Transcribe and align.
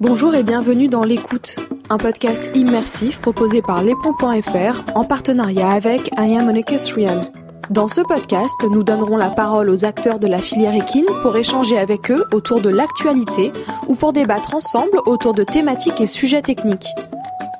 Bonjour 0.00 0.32
et 0.36 0.44
bienvenue 0.44 0.86
dans 0.86 1.02
L'écoute, 1.02 1.56
un 1.90 1.98
podcast 1.98 2.52
immersif 2.54 3.18
proposé 3.20 3.62
par 3.62 3.82
l'éperon.fr 3.82 4.82
en 4.94 5.04
partenariat 5.04 5.70
avec 5.70 6.12
I 6.16 6.36
Am 6.36 6.48
an. 6.48 7.22
Dans 7.70 7.88
ce 7.88 8.02
podcast, 8.02 8.54
nous 8.70 8.84
donnerons 8.84 9.16
la 9.16 9.30
parole 9.30 9.68
aux 9.68 9.84
acteurs 9.84 10.20
de 10.20 10.28
la 10.28 10.38
filière 10.38 10.76
équine 10.76 11.06
pour 11.22 11.36
échanger 11.36 11.76
avec 11.76 12.12
eux 12.12 12.24
autour 12.32 12.60
de 12.60 12.68
l'actualité 12.68 13.50
ou 13.88 13.96
pour 13.96 14.12
débattre 14.12 14.54
ensemble 14.54 15.00
autour 15.04 15.34
de 15.34 15.42
thématiques 15.42 16.00
et 16.00 16.06
sujets 16.06 16.42
techniques. 16.42 16.94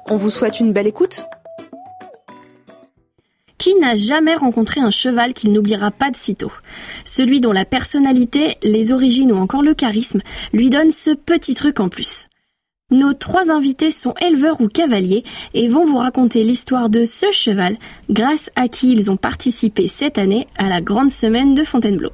On 0.09 0.17
vous 0.17 0.31
souhaite 0.31 0.61
une 0.61 0.73
belle 0.73 0.87
écoute 0.87 1.27
qui 3.59 3.75
n'a 3.77 3.95
jamais 3.95 4.35
rencontré 4.35 4.81
un 4.81 4.91
cheval 4.91 5.35
qu'il 5.35 5.53
n'oubliera 5.53 5.91
pas 5.91 6.11
de 6.11 6.17
sitôt? 6.17 6.53
Celui 7.05 7.41
dont 7.41 7.53
la 7.53 7.65
personnalité, 7.65 8.57
les 8.63 8.93
origines 8.93 9.33
ou 9.33 9.37
encore 9.37 9.63
le 9.63 9.75
charisme 9.75 10.21
lui 10.53 10.71
donnent 10.71 10.91
ce 10.91 11.11
petit 11.11 11.55
truc 11.55 11.81
en 11.81 11.89
plus. 11.89 12.29
Nos 12.91 13.13
trois 13.13 13.51
invités 13.51 13.91
sont 13.91 14.15
éleveurs 14.19 14.63
ou 14.63 14.69
cavaliers 14.69 15.23
et 15.53 15.69
vont 15.69 15.85
vous 15.85 15.99
raconter 15.99 16.43
l'histoire 16.43 16.89
de 16.89 17.05
ce 17.05 17.31
cheval 17.33 17.77
grâce 18.09 18.49
à 18.57 18.69
qui 18.69 18.93
ils 18.93 19.11
ont 19.11 19.19
participé 19.19 19.89
cette 19.89 20.17
année 20.17 20.47
à 20.57 20.71
la 20.71 20.81
grande 20.81 21.11
semaine 21.11 21.55
de 21.55 21.65
Fontainebleau. 21.65 22.13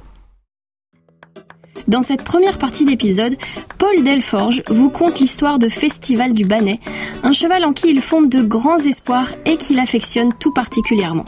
Dans 1.87 2.01
cette 2.01 2.23
première 2.23 2.57
partie 2.57 2.83
d'épisode, 2.83 3.35
Paul 3.77 4.03
Delforge 4.03 4.63
vous 4.67 4.89
conte 4.89 5.19
l'histoire 5.19 5.59
de 5.59 5.69
Festival 5.69 6.33
du 6.33 6.43
Bannet, 6.43 6.79
un 7.21 7.31
cheval 7.31 7.63
en 7.63 7.73
qui 7.73 7.89
il 7.89 8.01
fonde 8.01 8.27
de 8.27 8.41
grands 8.41 8.79
espoirs 8.79 9.33
et 9.45 9.57
qu'il 9.57 9.77
affectionne 9.77 10.33
tout 10.33 10.51
particulièrement. 10.51 11.25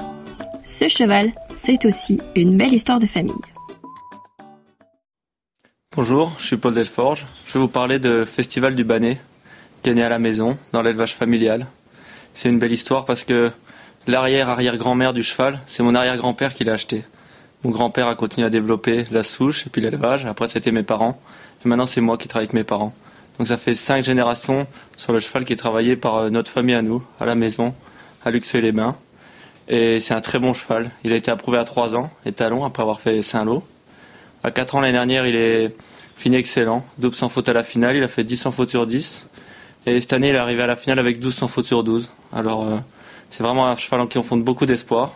Ce 0.64 0.88
cheval, 0.88 1.32
c'est 1.54 1.86
aussi 1.86 2.20
une 2.36 2.58
belle 2.58 2.74
histoire 2.74 2.98
de 2.98 3.06
famille. 3.06 3.36
Bonjour, 5.96 6.34
je 6.40 6.48
suis 6.48 6.58
Paul 6.58 6.74
Delforge. 6.74 7.28
Je 7.46 7.54
vais 7.54 7.60
vous 7.60 7.68
parler 7.68 8.00
de 8.00 8.26
Festival 8.26 8.76
du 8.76 8.84
Bannet, 8.84 9.20
qui 9.84 9.92
est 9.92 10.02
à 10.02 10.10
la 10.10 10.20
maison, 10.20 10.58
dans 10.74 10.82
l'élevage 10.82 11.14
familial. 11.14 11.68
C'est 12.34 12.50
une 12.50 12.58
belle 12.58 12.74
histoire 12.74 13.06
parce 13.06 13.24
que 13.24 13.52
l'arrière-arrière-grand-mère 14.08 15.14
du 15.14 15.22
cheval, 15.22 15.60
c'est 15.68 15.84
mon 15.84 15.94
arrière-grand-père 15.94 16.56
qui 16.56 16.64
l'a 16.64 16.74
acheté. 16.74 17.04
Mon 17.64 17.72
grand-père 17.72 18.08
a 18.08 18.16
continué 18.16 18.46
à 18.46 18.50
développer 18.50 19.06
la 19.12 19.24
souche 19.24 19.66
et 19.66 19.70
puis 19.70 19.82
l'élevage. 19.82 20.26
Après, 20.26 20.48
c'était 20.48 20.72
mes 20.72 20.84
parents. 20.84 21.20
Et 21.66 21.68
maintenant, 21.68 21.88
c'est 21.88 22.02
moi 22.02 22.18
qui 22.18 22.28
travaille 22.28 22.46
avec 22.46 22.54
mes 22.54 22.64
parents. 22.64 22.94
Donc, 23.38 23.48
ça 23.48 23.58
fait 23.58 23.74
cinq 23.74 24.04
générations 24.04 24.68
sur 24.96 25.12
le 25.12 25.20
cheval 25.20 25.44
qui 25.44 25.54
est 25.54 25.58
travaillé 25.58 25.96
par 25.96 26.16
euh, 26.18 26.30
notre 26.30 26.52
famille 26.52 26.76
à 26.76 26.82
nous, 26.82 27.04
à 27.20 27.26
la 27.26 27.34
maison, 27.34 27.74
à 28.24 28.30
Luxeuil-les-Bains. 28.30 28.96
Et 29.68 30.00
c'est 30.00 30.14
un 30.14 30.22
très 30.22 30.40
bon 30.40 30.54
cheval. 30.54 30.92
Il 31.04 31.12
a 31.12 31.16
été 31.16 31.32
approuvé 31.32 31.58
à 31.58 31.64
3 31.64 31.96
ans, 31.96 32.12
étalon, 32.26 32.64
après 32.64 32.84
avoir 32.84 33.02
fait 33.02 33.22
Saint-Lô. 33.22 33.64
À 34.44 34.52
4 34.52 34.76
ans 34.76 34.82
l'année 34.82 34.94
dernière, 34.94 35.26
il 35.26 35.36
est 35.36 35.76
fini 36.16 36.38
excellent. 36.38 36.86
Double 37.00 37.16
sans 37.16 37.28
faute 37.28 37.50
à 37.50 37.54
la 37.54 37.64
finale. 37.64 37.96
Il 37.96 38.04
a 38.04 38.08
fait 38.08 38.24
10 38.24 38.38
sans 38.38 38.52
faute 38.52 38.70
sur 38.70 38.88
10. 38.88 39.26
Et 39.88 40.00
cette 40.00 40.14
année, 40.14 40.30
il 40.30 40.36
est 40.36 40.40
arrivé 40.40 40.62
à 40.62 40.68
la 40.68 40.76
finale 40.76 41.00
avec 41.00 41.20
12 41.20 41.36
sans 41.36 41.48
faute 41.48 41.66
sur 41.66 41.84
12. 41.84 42.10
Alors, 42.34 42.66
euh, 42.66 42.78
c'est 43.32 43.44
vraiment 43.44 43.68
un 43.68 43.76
cheval 43.76 44.02
en 44.02 44.08
qui 44.08 44.18
on 44.18 44.24
fonde 44.24 44.44
beaucoup 44.44 44.66
d'espoir. 44.66 45.16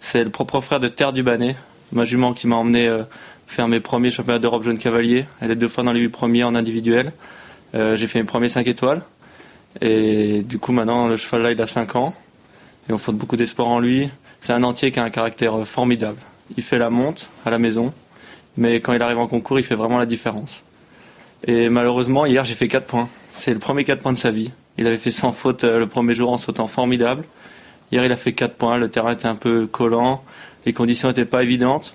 C'est 0.00 0.24
le 0.24 0.30
propre 0.30 0.60
frère 0.60 0.80
de 0.80 0.88
Terre 0.88 1.12
du 1.12 1.22
Bannet, 1.22 1.56
ma 1.94 2.04
jument 2.04 2.34
qui 2.34 2.46
m'a 2.46 2.56
emmené 2.56 2.86
euh, 2.86 3.04
faire 3.46 3.68
mes 3.68 3.80
premiers 3.80 4.10
championnats 4.10 4.38
d'Europe 4.38 4.64
jeune 4.64 4.78
cavalier. 4.78 5.24
Elle 5.40 5.52
est 5.52 5.56
deux 5.56 5.68
fois 5.68 5.84
dans 5.84 5.92
les 5.92 6.00
huit 6.00 6.10
premiers 6.10 6.44
en 6.44 6.54
individuel. 6.54 7.12
Euh, 7.74 7.96
j'ai 7.96 8.06
fait 8.06 8.18
mes 8.18 8.26
premiers 8.26 8.48
5 8.48 8.66
étoiles. 8.66 9.02
Et 9.80 10.42
du 10.42 10.58
coup, 10.58 10.72
maintenant, 10.72 11.08
le 11.08 11.16
cheval 11.16 11.42
là, 11.42 11.52
il 11.52 11.60
a 11.60 11.66
5 11.66 11.96
ans. 11.96 12.14
Et 12.88 12.92
on 12.92 12.98
fonde 12.98 13.16
beaucoup 13.16 13.36
d'espoir 13.36 13.68
en 13.68 13.78
lui. 13.78 14.10
C'est 14.40 14.52
un 14.52 14.62
entier 14.62 14.90
qui 14.90 15.00
a 15.00 15.04
un 15.04 15.10
caractère 15.10 15.54
euh, 15.54 15.64
formidable. 15.64 16.18
Il 16.56 16.62
fait 16.62 16.78
la 16.78 16.90
monte 16.90 17.28
à 17.46 17.50
la 17.50 17.58
maison, 17.58 17.94
mais 18.58 18.80
quand 18.80 18.92
il 18.92 19.00
arrive 19.00 19.18
en 19.18 19.26
concours, 19.26 19.58
il 19.58 19.64
fait 19.64 19.74
vraiment 19.74 19.96
la 19.96 20.04
différence. 20.04 20.62
Et 21.46 21.70
malheureusement, 21.70 22.26
hier, 22.26 22.44
j'ai 22.44 22.54
fait 22.54 22.68
4 22.68 22.86
points. 22.86 23.08
C'est 23.30 23.52
le 23.52 23.58
premier 23.58 23.84
4 23.84 24.00
points 24.00 24.12
de 24.12 24.18
sa 24.18 24.30
vie. 24.30 24.50
Il 24.76 24.86
avait 24.86 24.98
fait 24.98 25.10
sans 25.10 25.32
faute 25.32 25.62
le 25.62 25.86
premier 25.86 26.14
jour 26.14 26.32
en 26.32 26.36
sautant 26.36 26.66
formidable. 26.66 27.24
Hier, 27.92 28.04
il 28.04 28.12
a 28.12 28.16
fait 28.16 28.32
4 28.32 28.54
points. 28.54 28.76
Le 28.76 28.88
terrain 28.88 29.12
était 29.12 29.26
un 29.26 29.34
peu 29.36 29.66
collant. 29.66 30.22
Les 30.66 30.72
conditions 30.72 31.08
n'étaient 31.08 31.24
pas 31.24 31.42
évidentes. 31.42 31.94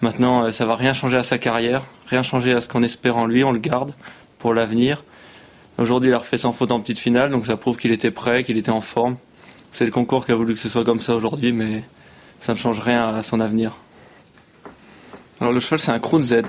Maintenant, 0.00 0.44
euh, 0.44 0.50
ça 0.50 0.64
va 0.64 0.76
rien 0.76 0.92
changer 0.92 1.16
à 1.16 1.22
sa 1.22 1.38
carrière, 1.38 1.82
rien 2.06 2.22
changer 2.22 2.52
à 2.52 2.60
ce 2.60 2.68
qu'on 2.68 2.82
espère 2.82 3.16
en 3.16 3.26
lui, 3.26 3.44
on 3.44 3.52
le 3.52 3.58
garde 3.58 3.92
pour 4.38 4.54
l'avenir. 4.54 5.04
Aujourd'hui, 5.78 6.10
il 6.10 6.14
a 6.14 6.18
refait 6.18 6.38
sans 6.38 6.52
faute 6.52 6.72
en 6.72 6.80
petite 6.80 6.98
finale, 6.98 7.30
donc 7.30 7.46
ça 7.46 7.56
prouve 7.56 7.76
qu'il 7.76 7.92
était 7.92 8.10
prêt, 8.10 8.44
qu'il 8.44 8.58
était 8.58 8.70
en 8.70 8.80
forme. 8.80 9.18
C'est 9.72 9.84
le 9.84 9.90
concours 9.90 10.26
qui 10.26 10.32
a 10.32 10.34
voulu 10.34 10.54
que 10.54 10.60
ce 10.60 10.68
soit 10.68 10.84
comme 10.84 11.00
ça 11.00 11.14
aujourd'hui, 11.14 11.52
mais 11.52 11.84
ça 12.40 12.52
ne 12.52 12.58
change 12.58 12.80
rien 12.80 13.14
à 13.14 13.22
son 13.22 13.40
avenir. 13.40 13.72
Alors 15.40 15.52
le 15.52 15.60
cheval, 15.60 15.78
c'est 15.78 15.92
un 15.92 15.98
Kroon 15.98 16.22
Z 16.22 16.42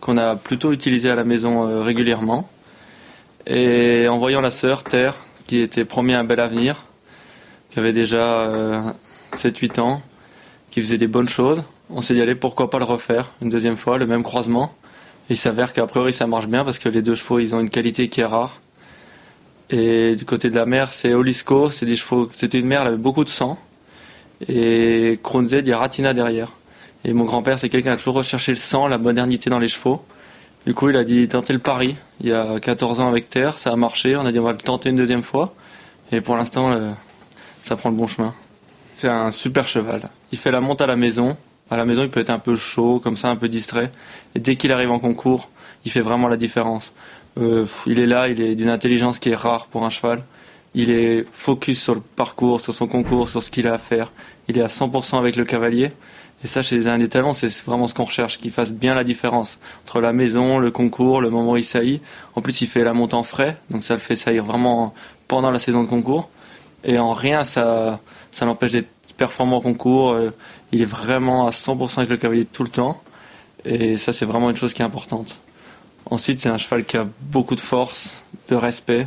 qu'on 0.00 0.18
a 0.18 0.36
plutôt 0.36 0.72
utilisé 0.72 1.10
à 1.10 1.14
la 1.14 1.24
maison 1.24 1.66
euh, 1.66 1.82
régulièrement. 1.82 2.48
Et 3.46 4.06
en 4.08 4.18
voyant 4.18 4.40
la 4.40 4.50
sœur, 4.50 4.84
Terre, 4.84 5.16
qui 5.46 5.60
était 5.60 5.84
promis 5.84 6.14
un 6.14 6.24
bel 6.24 6.40
avenir, 6.40 6.84
qui 7.70 7.78
avait 7.78 7.92
déjà 7.92 8.50
7-8 9.32 9.78
euh, 9.78 9.82
ans, 9.82 10.02
qui 10.74 10.80
faisait 10.80 10.98
des 10.98 11.06
bonnes 11.06 11.28
choses. 11.28 11.62
On 11.88 12.00
s'est 12.00 12.14
dit, 12.14 12.20
allez, 12.20 12.34
pourquoi 12.34 12.68
pas 12.68 12.80
le 12.80 12.84
refaire 12.84 13.30
une 13.40 13.48
deuxième 13.48 13.76
fois, 13.76 13.96
le 13.96 14.06
même 14.06 14.24
croisement. 14.24 14.74
il 15.30 15.36
s'avère 15.36 15.72
qu'à 15.72 15.86
priori, 15.86 16.12
ça 16.12 16.26
marche 16.26 16.48
bien 16.48 16.64
parce 16.64 16.80
que 16.80 16.88
les 16.88 17.00
deux 17.00 17.14
chevaux, 17.14 17.38
ils 17.38 17.54
ont 17.54 17.60
une 17.60 17.70
qualité 17.70 18.08
qui 18.08 18.22
est 18.22 18.24
rare. 18.24 18.60
Et 19.70 20.16
du 20.16 20.24
côté 20.24 20.50
de 20.50 20.56
la 20.56 20.66
mère, 20.66 20.92
c'est 20.92 21.14
Olisco, 21.14 21.70
c'est 21.70 21.86
des 21.86 21.94
chevaux, 21.94 22.28
c'était 22.32 22.58
une 22.58 22.66
mère, 22.66 22.80
elle 22.80 22.88
avait 22.88 22.96
beaucoup 22.96 23.22
de 23.22 23.28
sang. 23.28 23.56
Et 24.48 25.20
Kronzed, 25.22 25.64
il 25.64 25.68
y 25.68 25.72
a 25.72 25.78
Ratina 25.78 26.12
derrière. 26.12 26.50
Et 27.04 27.12
mon 27.12 27.24
grand-père, 27.24 27.60
c'est 27.60 27.68
quelqu'un 27.68 27.90
qui 27.90 27.94
a 27.94 27.96
toujours 27.98 28.16
recherché 28.16 28.50
le 28.50 28.56
sang, 28.56 28.88
la 28.88 28.98
modernité 28.98 29.50
dans 29.50 29.60
les 29.60 29.68
chevaux. 29.68 30.04
Du 30.66 30.74
coup, 30.74 30.90
il 30.90 30.96
a 30.96 31.04
dit 31.04 31.28
tenter 31.28 31.52
le 31.52 31.60
pari. 31.60 31.94
Il 32.20 32.26
y 32.26 32.32
a 32.32 32.58
14 32.58 32.98
ans 32.98 33.06
avec 33.06 33.30
Terre, 33.30 33.58
ça 33.58 33.70
a 33.70 33.76
marché. 33.76 34.16
On 34.16 34.26
a 34.26 34.32
dit 34.32 34.40
on 34.40 34.44
va 34.44 34.50
le 34.50 34.58
tenter 34.58 34.88
une 34.88 34.96
deuxième 34.96 35.22
fois. 35.22 35.54
Et 36.10 36.20
pour 36.20 36.36
l'instant, 36.36 36.72
euh, 36.72 36.90
ça 37.62 37.76
prend 37.76 37.90
le 37.90 37.96
bon 37.96 38.08
chemin. 38.08 38.34
C'est 38.94 39.08
un 39.08 39.30
super 39.32 39.66
cheval. 39.68 40.08
Il 40.30 40.38
fait 40.38 40.52
la 40.52 40.60
monte 40.60 40.80
à 40.80 40.86
la 40.86 40.96
maison. 40.96 41.36
À 41.70 41.76
la 41.76 41.84
maison, 41.84 42.02
il 42.02 42.10
peut 42.10 42.20
être 42.20 42.30
un 42.30 42.38
peu 42.38 42.54
chaud, 42.54 43.00
comme 43.02 43.16
ça, 43.16 43.28
un 43.28 43.36
peu 43.36 43.48
distrait. 43.48 43.90
Et 44.34 44.38
dès 44.38 44.56
qu'il 44.56 44.72
arrive 44.72 44.90
en 44.90 45.00
concours, 45.00 45.48
il 45.84 45.90
fait 45.90 46.00
vraiment 46.00 46.28
la 46.28 46.36
différence. 46.36 46.92
Euh, 47.38 47.66
il 47.86 47.98
est 47.98 48.06
là, 48.06 48.28
il 48.28 48.40
est 48.40 48.54
d'une 48.54 48.68
intelligence 48.68 49.18
qui 49.18 49.30
est 49.30 49.34
rare 49.34 49.66
pour 49.66 49.84
un 49.84 49.90
cheval. 49.90 50.22
Il 50.74 50.90
est 50.90 51.24
focus 51.32 51.82
sur 51.82 51.94
le 51.94 52.00
parcours, 52.00 52.60
sur 52.60 52.74
son 52.74 52.86
concours, 52.86 53.28
sur 53.28 53.42
ce 53.42 53.50
qu'il 53.50 53.66
a 53.66 53.74
à 53.74 53.78
faire. 53.78 54.12
Il 54.48 54.58
est 54.58 54.62
à 54.62 54.66
100% 54.66 55.18
avec 55.18 55.36
le 55.36 55.44
cavalier. 55.44 55.90
Et 56.44 56.46
ça, 56.46 56.62
chez 56.62 56.86
un 56.86 56.98
des 56.98 57.08
talents, 57.08 57.32
c'est 57.32 57.64
vraiment 57.64 57.86
ce 57.86 57.94
qu'on 57.94 58.04
recherche, 58.04 58.38
qu'il 58.38 58.50
fasse 58.50 58.70
bien 58.70 58.94
la 58.94 59.02
différence 59.02 59.58
entre 59.84 60.00
la 60.00 60.12
maison, 60.12 60.58
le 60.58 60.70
concours, 60.70 61.20
le 61.20 61.30
moment 61.30 61.52
où 61.52 61.56
il 61.56 61.64
saillit. 61.64 62.00
En 62.36 62.42
plus, 62.42 62.60
il 62.60 62.68
fait 62.68 62.84
la 62.84 62.92
monte 62.92 63.14
en 63.14 63.22
frais, 63.22 63.56
donc 63.70 63.82
ça 63.82 63.94
le 63.94 64.00
fait 64.00 64.14
saillir 64.14 64.44
vraiment 64.44 64.94
pendant 65.26 65.50
la 65.50 65.58
saison 65.58 65.82
de 65.82 65.88
concours. 65.88 66.28
Et 66.84 66.98
en 66.98 67.12
rien, 67.12 67.44
ça, 67.44 67.98
ça 68.34 68.44
l'empêche 68.46 68.72
d'être 68.72 68.90
performant 69.16 69.58
en 69.58 69.60
concours. 69.60 70.10
Euh, 70.10 70.30
il 70.72 70.82
est 70.82 70.86
vraiment 70.86 71.46
à 71.46 71.50
100% 71.50 71.98
avec 71.98 72.10
le 72.10 72.16
cavalier 72.16 72.44
tout 72.44 72.64
le 72.64 72.68
temps. 72.68 73.00
Et 73.64 73.96
ça, 73.96 74.12
c'est 74.12 74.26
vraiment 74.26 74.50
une 74.50 74.56
chose 74.56 74.74
qui 74.74 74.82
est 74.82 74.84
importante. 74.84 75.38
Ensuite, 76.10 76.40
c'est 76.40 76.48
un 76.48 76.58
cheval 76.58 76.84
qui 76.84 76.96
a 76.96 77.06
beaucoup 77.20 77.54
de 77.54 77.60
force, 77.60 78.24
de 78.48 78.56
respect. 78.56 79.06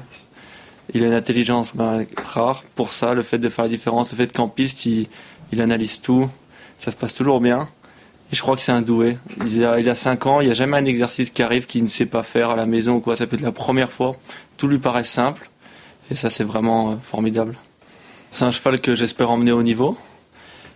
Il 0.94 1.04
a 1.04 1.08
une 1.08 1.14
intelligence 1.14 1.76
ben, 1.76 2.06
rare 2.16 2.64
pour 2.76 2.94
ça, 2.94 3.14
le 3.14 3.22
fait 3.22 3.38
de 3.38 3.50
faire 3.50 3.66
la 3.66 3.70
différence, 3.70 4.12
le 4.12 4.18
fait 4.18 4.32
qu'en 4.32 4.48
piste, 4.48 4.86
il, 4.86 5.08
il, 5.52 5.62
analyse 5.62 6.00
tout. 6.00 6.30
Ça 6.80 6.90
se 6.92 6.96
passe 6.96 7.14
toujours 7.14 7.42
bien. 7.42 7.68
Et 8.32 8.36
je 8.36 8.42
crois 8.42 8.56
que 8.56 8.62
c'est 8.62 8.72
un 8.72 8.82
doué. 8.82 9.18
Il 9.46 9.66
a, 9.66 9.80
il 9.80 9.90
a 9.90 9.96
5 9.96 10.26
ans, 10.26 10.40
il 10.40 10.46
n'y 10.46 10.52
a 10.52 10.56
jamais 10.56 10.78
un 10.78 10.86
exercice 10.86 11.32
qui 11.32 11.44
arrive 11.44 11.66
qu'il 11.66 11.84
ne 11.84 11.90
sait 11.90 12.06
pas 12.06 12.24
faire 12.24 12.52
à 12.52 12.56
la 12.56 12.66
maison 12.66 12.96
ou 12.96 13.00
quoi. 13.02 13.18
Ça 13.18 13.28
peut 13.28 13.36
être 13.36 13.44
la 13.44 13.52
première 13.52 13.92
fois. 13.92 14.16
Tout 14.56 14.70
lui 14.70 14.80
paraît 14.80 15.04
simple. 15.04 15.50
Et 16.10 16.16
ça, 16.16 16.30
c'est 16.30 16.46
vraiment 16.46 16.92
euh, 16.92 16.96
formidable. 17.02 17.58
C'est 18.32 18.46
un 18.46 18.52
cheval 18.52 18.80
que 18.80 18.96
j'espère 18.96 19.32
emmener 19.32 19.52
au 19.52 19.64
niveau. 19.64 19.98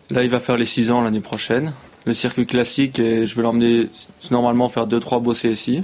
Là, 0.09 0.23
il 0.23 0.29
va 0.29 0.39
faire 0.39 0.57
les 0.57 0.65
6 0.65 0.91
ans 0.91 1.01
l'année 1.01 1.19
prochaine. 1.19 1.73
Le 2.05 2.13
circuit 2.13 2.45
classique, 2.45 2.99
et 2.99 3.27
je 3.27 3.35
vais 3.35 3.43
l'emmener 3.43 3.87
normalement 4.31 4.67
faire 4.69 4.87
2-3 4.87 5.21
beaux 5.21 5.33
CSI. 5.33 5.81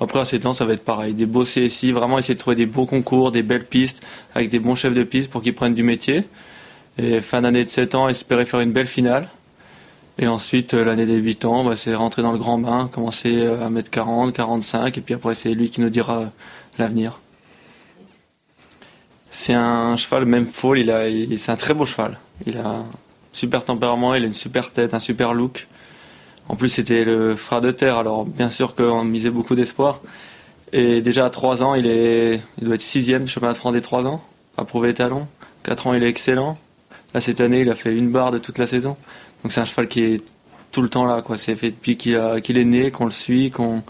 Après, 0.00 0.18
à 0.18 0.24
7 0.24 0.46
ans, 0.46 0.52
ça 0.54 0.64
va 0.64 0.72
être 0.72 0.84
pareil. 0.84 1.12
Des 1.12 1.26
beaux 1.26 1.44
CSI, 1.44 1.92
vraiment 1.92 2.18
essayer 2.18 2.34
de 2.34 2.40
trouver 2.40 2.56
des 2.56 2.66
beaux 2.66 2.86
concours, 2.86 3.32
des 3.32 3.42
belles 3.42 3.66
pistes, 3.66 4.02
avec 4.34 4.48
des 4.48 4.58
bons 4.58 4.74
chefs 4.74 4.94
de 4.94 5.04
piste 5.04 5.30
pour 5.30 5.42
qu'ils 5.42 5.54
prennent 5.54 5.74
du 5.74 5.82
métier. 5.82 6.24
Et 6.98 7.20
fin 7.20 7.42
d'année 7.42 7.64
de 7.64 7.68
7 7.68 7.94
ans, 7.94 8.08
espérer 8.08 8.46
faire 8.46 8.60
une 8.60 8.72
belle 8.72 8.86
finale. 8.86 9.28
Et 10.18 10.26
ensuite, 10.26 10.74
euh, 10.74 10.84
l'année 10.84 11.06
des 11.06 11.16
8 11.16 11.44
ans, 11.44 11.64
bah, 11.64 11.76
c'est 11.76 11.94
rentrer 11.94 12.22
dans 12.22 12.32
le 12.32 12.38
grand 12.38 12.58
bain, 12.58 12.90
commencer 12.92 13.36
euh, 13.36 13.64
à 13.64 13.70
mettre 13.70 13.90
40, 13.90 14.34
45, 14.34 14.98
et 14.98 15.00
puis 15.00 15.14
après, 15.14 15.34
c'est 15.34 15.54
lui 15.54 15.70
qui 15.70 15.80
nous 15.80 15.88
dira 15.88 16.18
euh, 16.18 16.26
l'avenir. 16.78 17.20
C'est 19.42 19.54
un 19.54 19.96
cheval, 19.96 20.26
même 20.26 20.46
faux, 20.46 20.74
il 20.74 20.90
a, 20.90 21.04
c'est 21.38 21.50
un 21.50 21.56
très 21.56 21.72
beau 21.72 21.86
cheval. 21.86 22.18
Il 22.44 22.58
a 22.58 22.68
un 22.68 22.86
super 23.32 23.64
tempérament, 23.64 24.14
il 24.14 24.24
a 24.24 24.26
une 24.26 24.34
super 24.34 24.70
tête, 24.70 24.92
un 24.92 25.00
super 25.00 25.32
look. 25.32 25.66
En 26.50 26.56
plus, 26.56 26.68
c'était 26.68 27.04
le 27.04 27.34
frère 27.36 27.62
de 27.62 27.70
terre, 27.70 27.96
alors 27.96 28.26
bien 28.26 28.50
sûr 28.50 28.74
qu'on 28.74 29.02
misait 29.02 29.30
beaucoup 29.30 29.54
d'espoir. 29.54 30.02
Et 30.74 31.00
déjà 31.00 31.24
à 31.24 31.30
3 31.30 31.62
ans, 31.62 31.74
il, 31.74 31.86
est, 31.86 32.38
il 32.58 32.66
doit 32.66 32.74
être 32.74 32.82
sixième 32.82 33.24
du 33.24 33.30
championnat 33.32 33.54
de 33.54 33.58
France 33.58 33.72
des 33.72 33.80
3 33.80 34.06
ans, 34.06 34.22
approuvé 34.58 34.92
talon. 34.92 35.26
4 35.62 35.86
ans, 35.86 35.94
il 35.94 36.02
est 36.02 36.08
excellent. 36.10 36.58
Là, 37.14 37.20
cette 37.20 37.40
année, 37.40 37.60
il 37.60 37.70
a 37.70 37.74
fait 37.74 37.96
une 37.96 38.10
barre 38.10 38.32
de 38.32 38.38
toute 38.38 38.58
la 38.58 38.66
saison. 38.66 38.98
Donc 39.42 39.52
c'est 39.52 39.62
un 39.62 39.64
cheval 39.64 39.88
qui 39.88 40.02
est 40.02 40.22
tout 40.70 40.82
le 40.82 40.90
temps 40.90 41.06
là. 41.06 41.22
Quoi. 41.22 41.38
C'est 41.38 41.56
fait 41.56 41.70
depuis 41.70 41.96
qu'il, 41.96 42.20
qu'il 42.42 42.58
est 42.58 42.66
né, 42.66 42.90
qu'on 42.90 43.06
le 43.06 43.10
suit, 43.10 43.50
qu'on, 43.50 43.82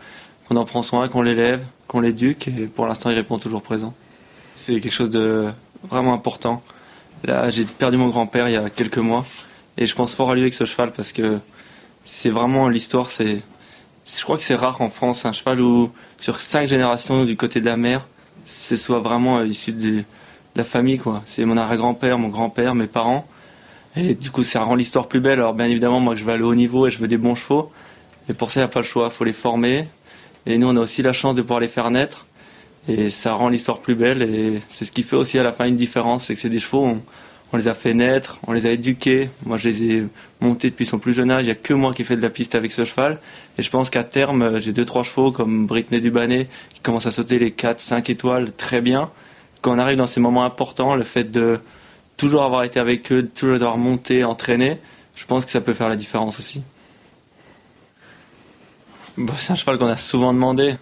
qu'on 0.47 0.55
en 0.55 0.64
prend 0.64 0.85
soin, 0.85 1.08
qu'on 1.08 1.23
l'élève, 1.23 1.64
qu'on 1.88 1.99
l'éduque 1.99 2.47
et 2.47 2.67
pour 2.67 2.87
l'instant 2.87 3.11
il 3.11 3.17
répond 3.17 3.41
toujours 3.41 3.62
présent. 3.62 3.94
C'est 4.61 4.79
quelque 4.79 4.93
chose 4.93 5.09
de 5.09 5.49
vraiment 5.89 6.12
important. 6.12 6.62
Là, 7.25 7.49
j'ai 7.49 7.65
perdu 7.65 7.97
mon 7.97 8.09
grand-père 8.09 8.47
il 8.47 8.53
y 8.53 8.59
a 8.59 8.69
quelques 8.69 8.99
mois 8.99 9.25
et 9.79 9.87
je 9.87 9.95
pense 9.95 10.15
fort 10.15 10.33
à 10.33 10.35
lui 10.35 10.43
avec 10.43 10.53
ce 10.53 10.67
cheval 10.67 10.93
parce 10.93 11.12
que 11.12 11.39
c'est 12.05 12.29
vraiment 12.29 12.69
l'histoire. 12.69 13.11
C'est, 13.11 13.41
je 14.05 14.23
crois 14.23 14.37
que 14.37 14.43
c'est 14.43 14.55
rare 14.55 14.83
en 14.83 14.91
France 14.91 15.25
un 15.25 15.33
cheval 15.33 15.62
où 15.62 15.91
sur 16.19 16.37
cinq 16.37 16.67
générations 16.67 17.25
du 17.25 17.39
côté 17.39 17.61
de 17.61 17.65
la 17.65 17.79
mère, 17.79 18.07
ce 18.45 18.77
soit 18.77 18.99
vraiment 18.99 19.43
issu 19.43 19.73
de, 19.73 20.05
la 20.55 20.65
famille. 20.65 21.01
C'est 21.25 21.47
mon 21.47 21.57
arrière-grand-père, 21.57 22.19
mon 22.19 22.29
grand-père, 22.29 22.75
mes 22.75 22.87
parents. 22.87 23.27
Et 23.97 24.15
du 24.15 24.31
coup, 24.31 24.45
ça 24.45 24.62
rend 24.62 24.75
l'histoire 24.75 25.09
plus 25.09 25.21
belle. 25.21 25.39
Alors 25.39 25.55
bien 25.55 25.69
évidemment, 25.69 26.01
moi 26.01 26.17
je 26.17 26.25
vais 26.27 26.33
aller 26.33 26.43
au 26.43 26.55
niveau 26.55 26.87
et 26.87 26.91
je 26.91 26.99
veux 26.99 27.09
des 27.09 27.17
bons 27.17 27.35
chevaux. 27.35 27.73
Et 28.29 28.35
pour 28.35 28.51
ça, 28.51 28.61
il 28.61 28.65
n'y 28.65 28.67
a 28.67 28.69
pas 28.69 28.81
le 28.81 28.85
choix. 28.85 29.07
Il 29.07 29.11
faut 29.11 29.25
les 29.25 29.33
former. 29.33 29.89
Et 30.45 30.59
nous, 30.59 30.69
on 30.69 30.77
a 30.77 30.81
aussi 30.81 31.01
la 31.01 31.15
chance 31.15 31.35
de 31.35 31.41
pouvoir 31.41 31.61
les 31.61 31.69
faire 31.69 31.91
naître. 31.91 32.27
Et 32.88 33.11
ça 33.11 33.35
rend 33.35 33.49
l'histoire 33.49 33.81
plus 33.81 33.94
belle. 33.94 34.23
Et 34.23 34.61
c'est 34.69 34.85
ce 34.85 34.93
qui 34.93 35.03
fait 35.03 35.17
aussi 35.17 35.38
à 35.38 35.43
la 35.43 35.53
fin 35.53 35.67
une 35.67 35.77
différence. 35.77 36.27
C'est 36.27 36.35
que 36.35 36.41
c'est 36.41 36.49
des 36.49 36.59
chevaux, 36.59 36.97
on, 37.53 37.56
les 37.56 37.69
a 37.69 37.75
fait 37.75 37.94
naître, 37.94 38.38
on 38.47 38.53
les 38.53 38.67
a 38.67 38.71
éduqués. 38.71 39.31
Moi, 39.44 39.56
je 39.59 39.69
les 39.69 39.82
ai 39.85 40.06
montés 40.41 40.71
depuis 40.71 40.87
son 40.87 40.99
plus 40.99 41.12
jeune 41.12 41.31
âge. 41.31 41.43
Il 41.43 41.47
n'y 41.47 41.53
a 41.53 41.56
que 41.56 41.75
moi 41.75 41.93
qui 41.93 42.05
fais 42.05 42.17
de 42.17 42.23
la 42.23 42.31
piste 42.31 42.55
avec 42.55 42.73
ce 42.73 42.85
cheval. 42.85 43.19
Et 43.59 43.62
je 43.62 43.71
pense 43.71 43.91
qu'à 43.91 44.05
terme, 44.05 44.59
j'ai 44.59 44.73
deux, 44.73 44.85
trois 44.85 45.03
chevaux 45.03 45.32
comme 45.32 45.67
Britney 45.67 46.00
Dubanet 46.00 46.49
qui 46.75 46.81
commencent 46.81 47.06
à 47.06 47.11
sauter 47.11 47.38
les 47.38 47.50
4, 47.50 47.81
5 47.81 48.09
étoiles 48.11 48.53
très 48.53 48.81
bien. 48.81 49.11
Quand 49.61 49.75
on 49.75 49.79
arrive 49.79 49.99
dans 49.99 50.06
ces 50.06 50.21
moments 50.21 50.44
importants, 50.44 50.94
le 50.94 51.05
fait 51.05 51.31
de 51.31 51.61
toujours 52.17 52.43
avoir 52.43 52.65
été 52.65 52.81
avec 52.81 53.11
eux, 53.12 53.26
toujours 53.26 53.56
avoir 53.56 53.79
monté, 53.79 54.25
entraîné, 54.25 54.79
je 55.17 55.26
pense 55.26 55.44
que 55.44 55.50
ça 55.50 55.61
peut 55.61 55.75
faire 55.75 55.88
la 55.88 55.97
différence 55.97 56.38
aussi. 56.38 56.62
Bah, 59.17 59.35
c'est 59.37 59.53
un 59.53 59.56
cheval 59.56 59.76
qu'on 59.76 59.87
a 59.87 59.97
souvent 59.97 60.33
demandé. 60.33 60.76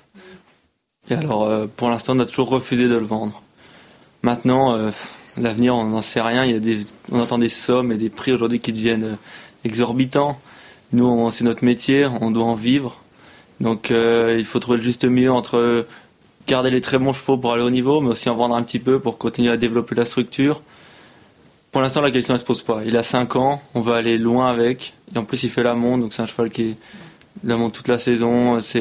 Et 1.10 1.14
alors, 1.14 1.44
euh, 1.44 1.66
pour 1.74 1.88
l'instant, 1.88 2.14
on 2.16 2.20
a 2.20 2.26
toujours 2.26 2.50
refusé 2.50 2.88
de 2.88 2.96
le 2.96 3.04
vendre. 3.04 3.42
Maintenant, 4.22 4.76
euh, 4.76 4.90
l'avenir, 5.36 5.74
on 5.74 5.84
n'en 5.84 6.02
sait 6.02 6.20
rien. 6.20 6.44
Il 6.44 6.66
y 6.66 6.74
a 6.74 6.78
on 7.10 7.20
entend 7.20 7.38
des 7.38 7.48
sommes 7.48 7.92
et 7.92 7.96
des 7.96 8.10
prix 8.10 8.32
aujourd'hui 8.32 8.60
qui 8.60 8.72
deviennent 8.72 9.04
euh, 9.04 9.16
exorbitants. 9.64 10.38
Nous, 10.92 11.30
c'est 11.30 11.44
notre 11.44 11.64
métier, 11.64 12.06
on 12.20 12.30
doit 12.30 12.44
en 12.44 12.54
vivre. 12.54 13.02
Donc, 13.60 13.90
il 13.90 14.44
faut 14.46 14.58
trouver 14.60 14.78
le 14.78 14.82
juste 14.82 15.04
milieu 15.04 15.32
entre 15.32 15.84
garder 16.46 16.70
les 16.70 16.80
très 16.80 16.98
bons 16.98 17.12
chevaux 17.12 17.36
pour 17.36 17.52
aller 17.52 17.62
au 17.62 17.68
niveau, 17.68 18.00
mais 18.00 18.08
aussi 18.08 18.30
en 18.30 18.36
vendre 18.36 18.54
un 18.54 18.62
petit 18.62 18.78
peu 18.78 18.98
pour 18.98 19.18
continuer 19.18 19.50
à 19.50 19.58
développer 19.58 19.94
la 19.94 20.06
structure. 20.06 20.62
Pour 21.70 21.82
l'instant, 21.82 22.00
la 22.00 22.10
question 22.10 22.32
ne 22.32 22.38
se 22.38 22.44
pose 22.44 22.62
pas. 22.62 22.80
Il 22.86 22.96
a 22.96 23.02
5 23.02 23.36
ans, 23.36 23.60
on 23.74 23.82
va 23.82 23.96
aller 23.96 24.16
loin 24.16 24.48
avec. 24.50 24.94
Et 25.14 25.18
en 25.18 25.24
plus, 25.24 25.42
il 25.42 25.50
fait 25.50 25.62
la 25.62 25.74
monte, 25.74 26.00
donc 26.00 26.14
c'est 26.14 26.22
un 26.22 26.26
cheval 26.26 26.48
qui 26.48 26.62
est 26.62 26.76
la 27.44 27.56
toute 27.70 27.88
la 27.88 27.98
saison. 27.98 28.60
Ça 28.60 28.80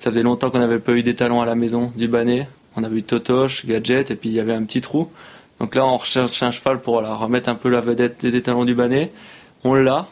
faisait 0.00 0.22
longtemps 0.22 0.50
qu'on 0.50 0.58
n'avait 0.58 0.78
pas 0.78 0.92
eu 0.92 1.02
des 1.02 1.14
talons 1.14 1.40
à 1.40 1.46
la 1.46 1.54
maison 1.54 1.92
du 1.96 2.08
Banet. 2.08 2.48
On 2.76 2.84
avait 2.84 2.98
eu 2.98 3.02
Totoche, 3.02 3.66
Gadget, 3.66 4.10
et 4.10 4.16
puis 4.16 4.28
il 4.28 4.34
y 4.34 4.40
avait 4.40 4.54
un 4.54 4.64
petit 4.64 4.80
trou. 4.80 5.08
Donc 5.60 5.74
là, 5.74 5.86
on 5.86 5.96
recherche 5.96 6.42
un 6.42 6.50
cheval 6.50 6.80
pour 6.80 6.96
remettre 6.96 7.48
un 7.48 7.54
peu 7.54 7.70
la 7.70 7.80
vedette 7.80 8.20
des 8.20 8.36
étalons 8.36 8.64
du 8.64 8.74
Banet. 8.74 9.12
On 9.64 9.74
l'a. 9.74 10.06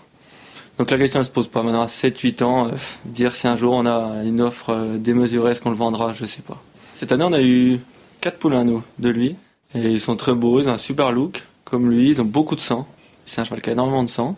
Donc 0.78 0.90
la 0.90 0.98
question 0.98 1.20
ne 1.20 1.24
se 1.24 1.30
pose 1.30 1.48
pas. 1.48 1.62
Maintenant, 1.62 1.82
à 1.82 1.86
7-8 1.86 2.42
ans, 2.42 2.66
euh, 2.66 2.70
dire 3.04 3.36
si 3.36 3.46
un 3.46 3.56
jour 3.56 3.74
on 3.74 3.86
a 3.86 4.24
une 4.24 4.40
offre 4.40 4.70
euh, 4.70 4.96
démesurée, 4.98 5.52
est-ce 5.52 5.60
qu'on 5.60 5.70
le 5.70 5.76
vendra, 5.76 6.12
je 6.12 6.22
ne 6.22 6.26
sais 6.26 6.42
pas. 6.42 6.60
Cette 6.94 7.12
année, 7.12 7.24
on 7.24 7.32
a 7.32 7.42
eu 7.42 7.78
4 8.20 8.38
poulains, 8.38 8.64
nous, 8.64 8.82
de 8.98 9.08
lui. 9.08 9.36
Et 9.74 9.90
ils 9.90 10.00
sont 10.00 10.16
très 10.16 10.34
beaux, 10.34 10.60
ils 10.60 10.68
ont 10.68 10.72
un 10.72 10.76
super 10.76 11.12
look, 11.12 11.44
comme 11.64 11.90
lui, 11.90 12.10
ils 12.10 12.20
ont 12.20 12.24
beaucoup 12.24 12.56
de 12.56 12.60
sang. 12.60 12.88
C'est 13.26 13.40
un 13.40 13.44
cheval 13.44 13.60
qui 13.60 13.70
a 13.70 13.72
énormément 13.72 14.02
de 14.02 14.10
sang. 14.10 14.36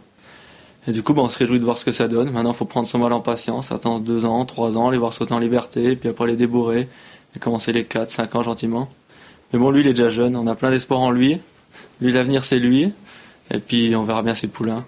Et 0.88 0.92
du 0.92 1.02
coup, 1.02 1.14
bah, 1.14 1.22
on 1.22 1.28
se 1.28 1.38
réjouit 1.38 1.58
de 1.58 1.64
voir 1.64 1.78
ce 1.78 1.84
que 1.84 1.92
ça 1.92 2.06
donne. 2.06 2.30
Maintenant, 2.30 2.52
il 2.52 2.56
faut 2.56 2.64
prendre 2.64 2.86
son 2.86 2.98
mal 2.98 3.12
en 3.12 3.20
patience, 3.20 3.72
attendre 3.72 4.00
deux 4.00 4.24
ans, 4.24 4.44
trois 4.44 4.76
ans, 4.76 4.90
les 4.90 4.98
voir 4.98 5.12
sauter 5.12 5.34
en 5.34 5.38
liberté, 5.38 5.96
puis 5.96 6.08
après 6.08 6.26
les 6.26 6.36
débourrer, 6.36 6.88
et 7.34 7.38
commencer 7.38 7.72
les 7.72 7.84
quatre, 7.84 8.10
cinq 8.10 8.34
ans 8.36 8.42
gentiment. 8.42 8.88
Mais 9.52 9.58
bon, 9.58 9.70
lui, 9.70 9.80
il 9.80 9.88
est 9.88 9.94
déjà 9.94 10.08
jeune, 10.08 10.36
on 10.36 10.46
a 10.46 10.54
plein 10.54 10.70
d'espoir 10.70 11.00
en 11.00 11.10
lui. 11.10 11.38
Lui, 12.00 12.12
l'avenir, 12.12 12.44
c'est 12.44 12.58
lui. 12.58 12.92
Et 13.50 13.58
puis, 13.58 13.94
on 13.96 14.04
verra 14.04 14.22
bien 14.22 14.34
ses 14.34 14.46
poulains. 14.46 14.84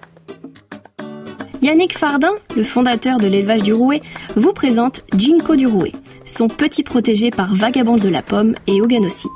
Yannick 1.61 1.99
Fardin, 1.99 2.33
le 2.57 2.63
fondateur 2.63 3.19
de 3.19 3.27
l'élevage 3.27 3.65
du 3.65 3.73
Rouet, 3.73 4.01
vous 4.37 4.53
présente 4.53 5.03
Jinko 5.17 5.57
du 5.57 5.67
Rouet, 5.67 5.93
son 6.25 6.47
petit 6.47 6.85
protégé 6.85 7.31
par 7.31 7.53
Vagabond 7.55 7.97
de 7.97 8.09
la 8.09 8.23
Pomme 8.23 8.55
et 8.69 8.81
Oganocyte. 8.81 9.31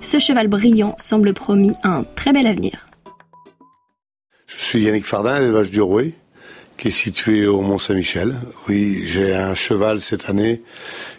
Ce 0.00 0.18
cheval 0.18 0.48
brillant 0.48 0.94
semble 0.98 1.32
promis 1.32 1.72
un 1.84 2.02
très 2.16 2.32
bel 2.32 2.48
avenir. 2.48 2.86
Je 4.56 4.64
suis 4.64 4.82
Yannick 4.82 5.04
Fardin, 5.04 5.40
l'élevage 5.40 5.70
du 5.70 5.80
Rouet, 5.80 6.12
qui 6.76 6.88
est 6.88 6.92
situé 6.92 7.46
au 7.46 7.60
Mont-Saint-Michel. 7.60 8.36
Oui, 8.68 9.02
j'ai 9.04 9.34
un 9.34 9.54
cheval 9.54 10.00
cette 10.00 10.30
année 10.30 10.62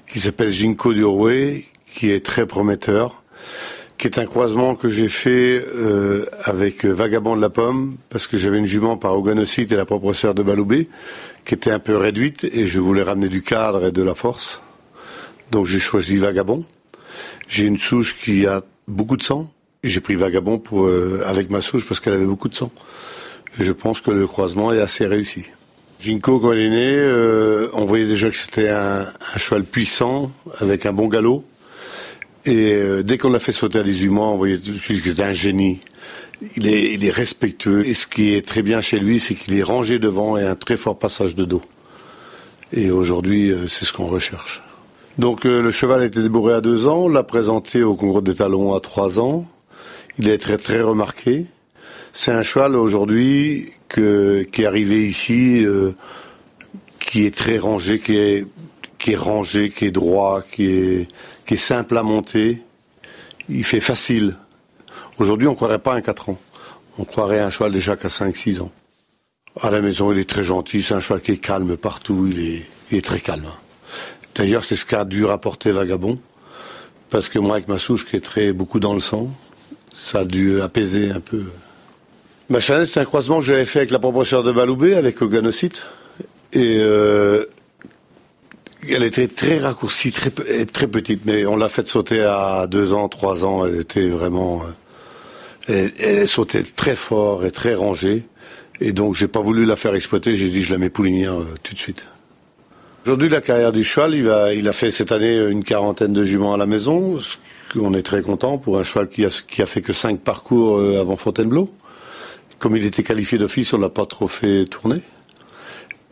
qui 0.08 0.20
s'appelle 0.20 0.52
Jinko 0.52 0.94
du 0.94 1.04
Rouet, 1.04 1.66
qui 1.86 2.12
est 2.12 2.26
très 2.26 2.46
prometteur, 2.46 3.22
qui 3.98 4.08
est 4.08 4.20
un 4.20 4.26
croisement 4.26 4.76
que 4.76 4.88
j'ai 4.88 5.10
fait 5.10 5.62
euh, 5.76 6.26
avec 6.44 6.86
Vagabond 6.86 7.36
de 7.36 7.42
la 7.42 7.50
Pomme, 7.50 7.98
parce 8.10 8.26
que 8.28 8.38
j'avais 8.38 8.58
une 8.58 8.66
jument 8.66 8.96
par 8.96 9.18
Oganocyte 9.18 9.72
et 9.72 9.76
la 9.76 9.86
propre 9.86 10.14
sœur 10.14 10.34
de 10.34 10.42
Baloubé, 10.42 10.88
qui 11.44 11.56
était 11.56 11.72
un 11.72 11.80
peu 11.80 11.98
réduite, 11.98 12.46
et 12.46 12.68
je 12.68 12.80
voulais 12.80 13.04
ramener 13.04 13.28
du 13.28 13.42
cadre 13.42 13.86
et 13.86 13.92
de 13.92 14.04
la 14.04 14.16
force. 14.16 14.62
Donc 15.52 15.66
j'ai 15.66 15.80
choisi 15.80 16.18
Vagabond. 16.18 16.64
J'ai 17.48 17.66
une 17.66 17.78
souche 17.78 18.16
qui 18.18 18.48
a 18.48 18.64
beaucoup 18.88 19.18
de 19.18 19.24
sang. 19.24 19.52
J'ai 19.84 20.00
pris 20.00 20.16
Vagabond 20.16 20.58
pour, 20.58 20.86
euh, 20.86 21.22
avec 21.28 21.50
ma 21.50 21.62
souche 21.62 21.86
parce 21.86 22.00
qu'elle 22.00 22.14
avait 22.14 22.26
beaucoup 22.26 22.50
de 22.50 22.56
sang 22.56 22.72
je 23.60 23.72
pense 23.72 24.02
que 24.02 24.12
le 24.12 24.28
croisement 24.28 24.74
est 24.74 24.82
assez 24.82 25.06
réussi. 25.06 25.46
Jinko, 26.00 26.40
quand 26.40 26.52
il 26.52 26.60
est 26.60 26.70
né, 26.70 26.96
euh, 26.98 27.68
on 27.74 27.86
voyait 27.86 28.06
déjà 28.06 28.30
que 28.30 28.36
c'était 28.36 28.70
un, 28.70 29.06
cheval 29.38 29.64
puissant, 29.64 30.32
avec 30.60 30.86
un 30.86 30.94
bon 30.94 31.08
galop. 31.08 31.46
Et 32.46 32.74
euh, 32.74 33.02
dès 33.02 33.18
qu'on 33.18 33.32
l'a 33.32 33.40
fait 33.40 33.54
sauter 33.54 33.80
à 33.80 33.84
18 33.84 34.10
mois, 34.10 34.28
on 34.28 34.38
voyait 34.38 34.58
tout 34.58 34.72
de 34.72 34.78
suite 34.78 35.02
que 35.02 35.10
c'était 35.10 35.24
un 35.24 35.34
génie. 35.34 35.80
Il 36.58 36.68
est, 36.68 37.10
respectueux. 37.12 37.88
Et 37.88 37.94
ce 37.94 38.08
qui 38.08 38.34
est 38.34 38.46
très 38.46 38.62
bien 38.62 38.82
chez 38.82 39.00
lui, 39.00 39.20
c'est 39.20 39.36
qu'il 39.36 39.58
est 39.58 39.64
rangé 39.64 40.00
devant 40.00 40.38
et 40.38 40.44
un 40.44 40.56
très 40.56 40.76
fort 40.76 41.00
passage 41.00 41.34
de 41.34 41.46
dos. 41.46 41.62
Et 42.74 42.92
aujourd'hui, 42.92 43.52
euh, 43.52 43.68
c'est 43.68 43.86
ce 43.86 43.94
qu'on 43.94 44.08
recherche. 44.08 44.62
Donc 45.18 45.46
le 45.46 45.72
cheval 45.72 46.02
a 46.02 46.06
été 46.06 46.22
débourré 46.22 46.56
à 46.56 46.60
deux 46.60 46.88
ans, 46.88 47.04
on 47.04 47.08
l'a 47.08 47.24
présenté 47.24 47.84
au 47.84 47.96
concours 47.96 48.22
des 48.22 48.36
talons 48.36 48.76
à 48.76 48.82
trois 48.82 49.22
ans. 49.22 49.48
Il 50.20 50.28
est 50.28 50.38
très 50.38 50.58
très 50.58 50.82
remarqué. 50.82 51.46
C'est 52.18 52.32
un 52.32 52.44
cheval 52.44 52.78
aujourd'hui 52.78 53.74
qui 53.90 54.00
est 54.00 54.66
arrivé 54.66 55.06
ici, 55.06 55.66
euh, 55.66 55.92
qui 56.98 57.26
est 57.26 57.36
très 57.36 57.58
rangé, 57.58 58.00
qui 58.00 58.16
est, 58.16 59.16
rangé, 59.18 59.70
qui 59.70 59.88
est 59.88 59.92
droit, 59.92 60.42
qui 60.42 60.66
est, 60.66 61.56
simple 61.58 61.98
à 61.98 62.04
monter. 62.04 62.62
Il 63.50 63.66
fait 63.66 63.82
facile. 63.82 64.38
Aujourd'hui, 65.20 65.48
on 65.48 65.52
ne 65.52 65.56
croirait 65.58 65.80
pas 65.80 65.94
un 65.94 66.02
4 66.02 66.30
ans. 66.30 66.40
On 66.98 67.04
croirait 67.04 67.42
un 67.42 67.50
cheval 67.50 67.74
déjà 67.74 67.98
qu'à 67.98 68.08
5-6 68.08 68.62
ans. 68.62 68.72
À 69.60 69.70
la 69.70 69.82
maison, 69.82 70.14
il 70.14 70.18
est 70.18 70.30
très 70.30 70.46
gentil. 70.46 70.82
C'est 70.82 70.94
un 70.94 71.02
cheval 71.02 71.20
qui 71.20 71.34
est 71.34 71.38
calme 71.38 71.76
partout. 71.76 72.30
Il 72.32 72.64
est 72.98 73.06
très 73.06 73.20
calme. 73.20 73.52
D'ailleurs, 74.36 74.64
c'est 74.64 74.78
ce 74.78 74.86
qu'a 74.86 75.04
dû 75.04 75.26
rapporter 75.26 75.74
Vagabond. 75.74 76.18
Parce 77.10 77.28
que 77.28 77.40
moi, 77.40 77.58
avec 77.58 77.68
ma 77.68 77.78
souche 77.78 78.06
qui 78.06 78.16
est 78.16 78.22
très 78.22 78.54
beaucoup 78.54 78.80
dans 78.80 78.94
le 78.94 79.02
sang, 79.02 79.30
ça 79.94 80.20
a 80.20 80.26
dû 80.26 80.62
apaiser 80.62 81.12
un 81.12 81.20
peu 81.20 81.44
Ma 82.48 82.60
Chanel, 82.60 82.88
c'est 82.88 83.00
un 83.00 83.06
croisement 83.06 83.40
que 83.40 83.46
j'avais 83.46 83.66
fait 83.66 83.80
avec 83.80 83.92
la 83.92 83.98
proportion 83.98 84.44
de 84.44 84.52
Baloubé, 84.52 84.96
avec 84.96 85.20
Oganocyte. 85.20 85.84
Et 86.54 86.78
euh, 86.80 87.46
elle 88.88 89.02
était 89.02 89.28
très 89.28 89.58
raccourcie, 89.58 90.12
très, 90.12 90.30
très 90.30 90.88
petite, 90.88 91.26
mais 91.26 91.48
on 91.48 91.56
l'a 91.56 91.70
faite 91.70 91.88
sauter 91.88 92.22
à 92.22 92.68
deux 92.68 92.94
ans, 92.94 93.10
trois 93.10 93.46
ans. 93.46 93.66
Elle 93.66 93.80
était 93.80 94.10
vraiment. 94.10 94.62
Euh, 95.72 95.90
elle, 95.98 96.28
sautait 96.28 96.62
très 96.64 96.94
fort 96.94 97.46
et 97.46 97.52
très 97.52 97.74
rangée. 97.74 98.24
Et 98.80 98.94
donc, 98.94 99.16
j'ai 99.16 99.28
pas 99.28 99.40
voulu 99.40 99.66
la 99.66 99.76
faire 99.76 99.96
exploiter. 99.96 100.36
J'ai 100.36 100.50
dit, 100.50 100.62
je 100.62 100.72
la 100.72 100.78
mets 100.78 100.90
poulinière 100.90 101.34
euh, 101.34 101.48
tout 101.64 101.74
de 101.74 101.80
suite. 101.80 102.06
Aujourd'hui, 103.08 103.30
la 103.30 103.42
carrière 103.42 103.72
du 103.72 103.84
cheval, 103.84 104.14
il, 104.14 104.68
a 104.68 104.74
fait 104.74 104.92
cette 104.92 105.12
année 105.12 105.36
une 105.50 105.64
quarantaine 105.64 106.14
de 106.14 106.24
juments 106.24 106.54
à 106.54 106.58
la 106.58 106.68
maison. 106.68 107.18
On 107.76 107.94
est 107.96 108.04
très 108.04 108.22
content 108.22 108.60
pour 108.60 108.78
un 108.78 108.84
cheval 108.84 109.10
qui 109.10 109.26
a, 109.26 109.66
fait 109.66 109.82
que 109.82 109.94
cinq 109.94 110.20
parcours 110.20 110.80
avant 110.80 111.16
Fontainebleau 111.16 111.72
comme 112.60 112.76
il 112.78 112.86
était 112.86 113.04
qualifié 113.04 113.38
d'office, 113.38 113.74
on 113.74 113.78
l'a 113.78 113.90
pas 113.90 114.06
trop 114.06 114.28
fait 114.28 114.66
tourner. 114.66 115.02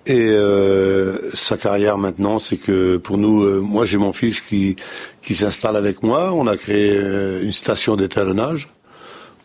Et 0.05 0.19
euh, 0.19 1.31
sa 1.33 1.57
carrière 1.57 1.97
maintenant, 1.97 2.38
c'est 2.38 2.57
que 2.57 2.97
pour 2.97 3.17
nous, 3.17 3.43
euh, 3.43 3.62
moi 3.62 3.85
j'ai 3.85 3.97
mon 3.97 4.12
fils 4.12 4.41
qui, 4.41 4.75
s'installe 5.29 5.77
avec 5.77 6.03
moi. 6.03 6.33
On 6.33 6.45
a 6.47 6.57
créé 6.57 6.91
euh, 6.91 7.41
une 7.41 7.53
station 7.53 7.95
d'étalonnage 7.95 8.67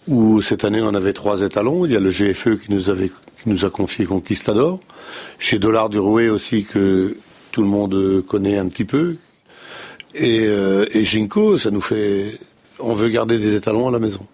où 0.08 0.40
cette 0.40 0.64
année 0.64 0.80
on 0.82 0.94
avait 0.94 1.12
trois 1.12 1.42
étalons. 1.42 1.84
Il 1.84 1.92
y 1.92 1.96
a 1.96 2.00
le 2.00 2.10
GFE 2.10 2.58
qui 2.58 2.72
nous 2.72 2.90
avait 2.90 3.08
qui 3.08 3.48
nous 3.48 3.64
a 3.64 3.70
confié 3.70 4.04
Conquistador. 4.04 4.80
Chez 5.38 5.60
Dollar 5.60 5.90
du 5.90 6.00
Rouet 6.00 6.28
aussi 6.28 6.64
que 6.64 7.16
tout 7.52 7.62
le 7.62 7.68
monde 7.68 8.24
connaît 8.26 8.58
un 8.58 8.66
petit 8.66 8.84
peu. 8.84 9.16
Et, 10.14 10.46
et 10.46 11.04
Ginko, 11.04 11.56
ça 11.58 11.70
nous 11.70 11.80
fait. 11.80 12.40
On 12.80 12.94
veut 12.94 13.08
garder 13.10 13.38
des 13.38 13.54
étalons 13.54 13.86
à 13.86 13.92
la 13.92 14.00
maison 14.00 14.26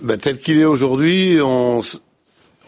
ben, 0.00 0.16
tel 0.16 0.38
qu'il 0.38 0.58
est 0.58 0.64
aujourd'hui, 0.64 1.38
on, 1.42 1.80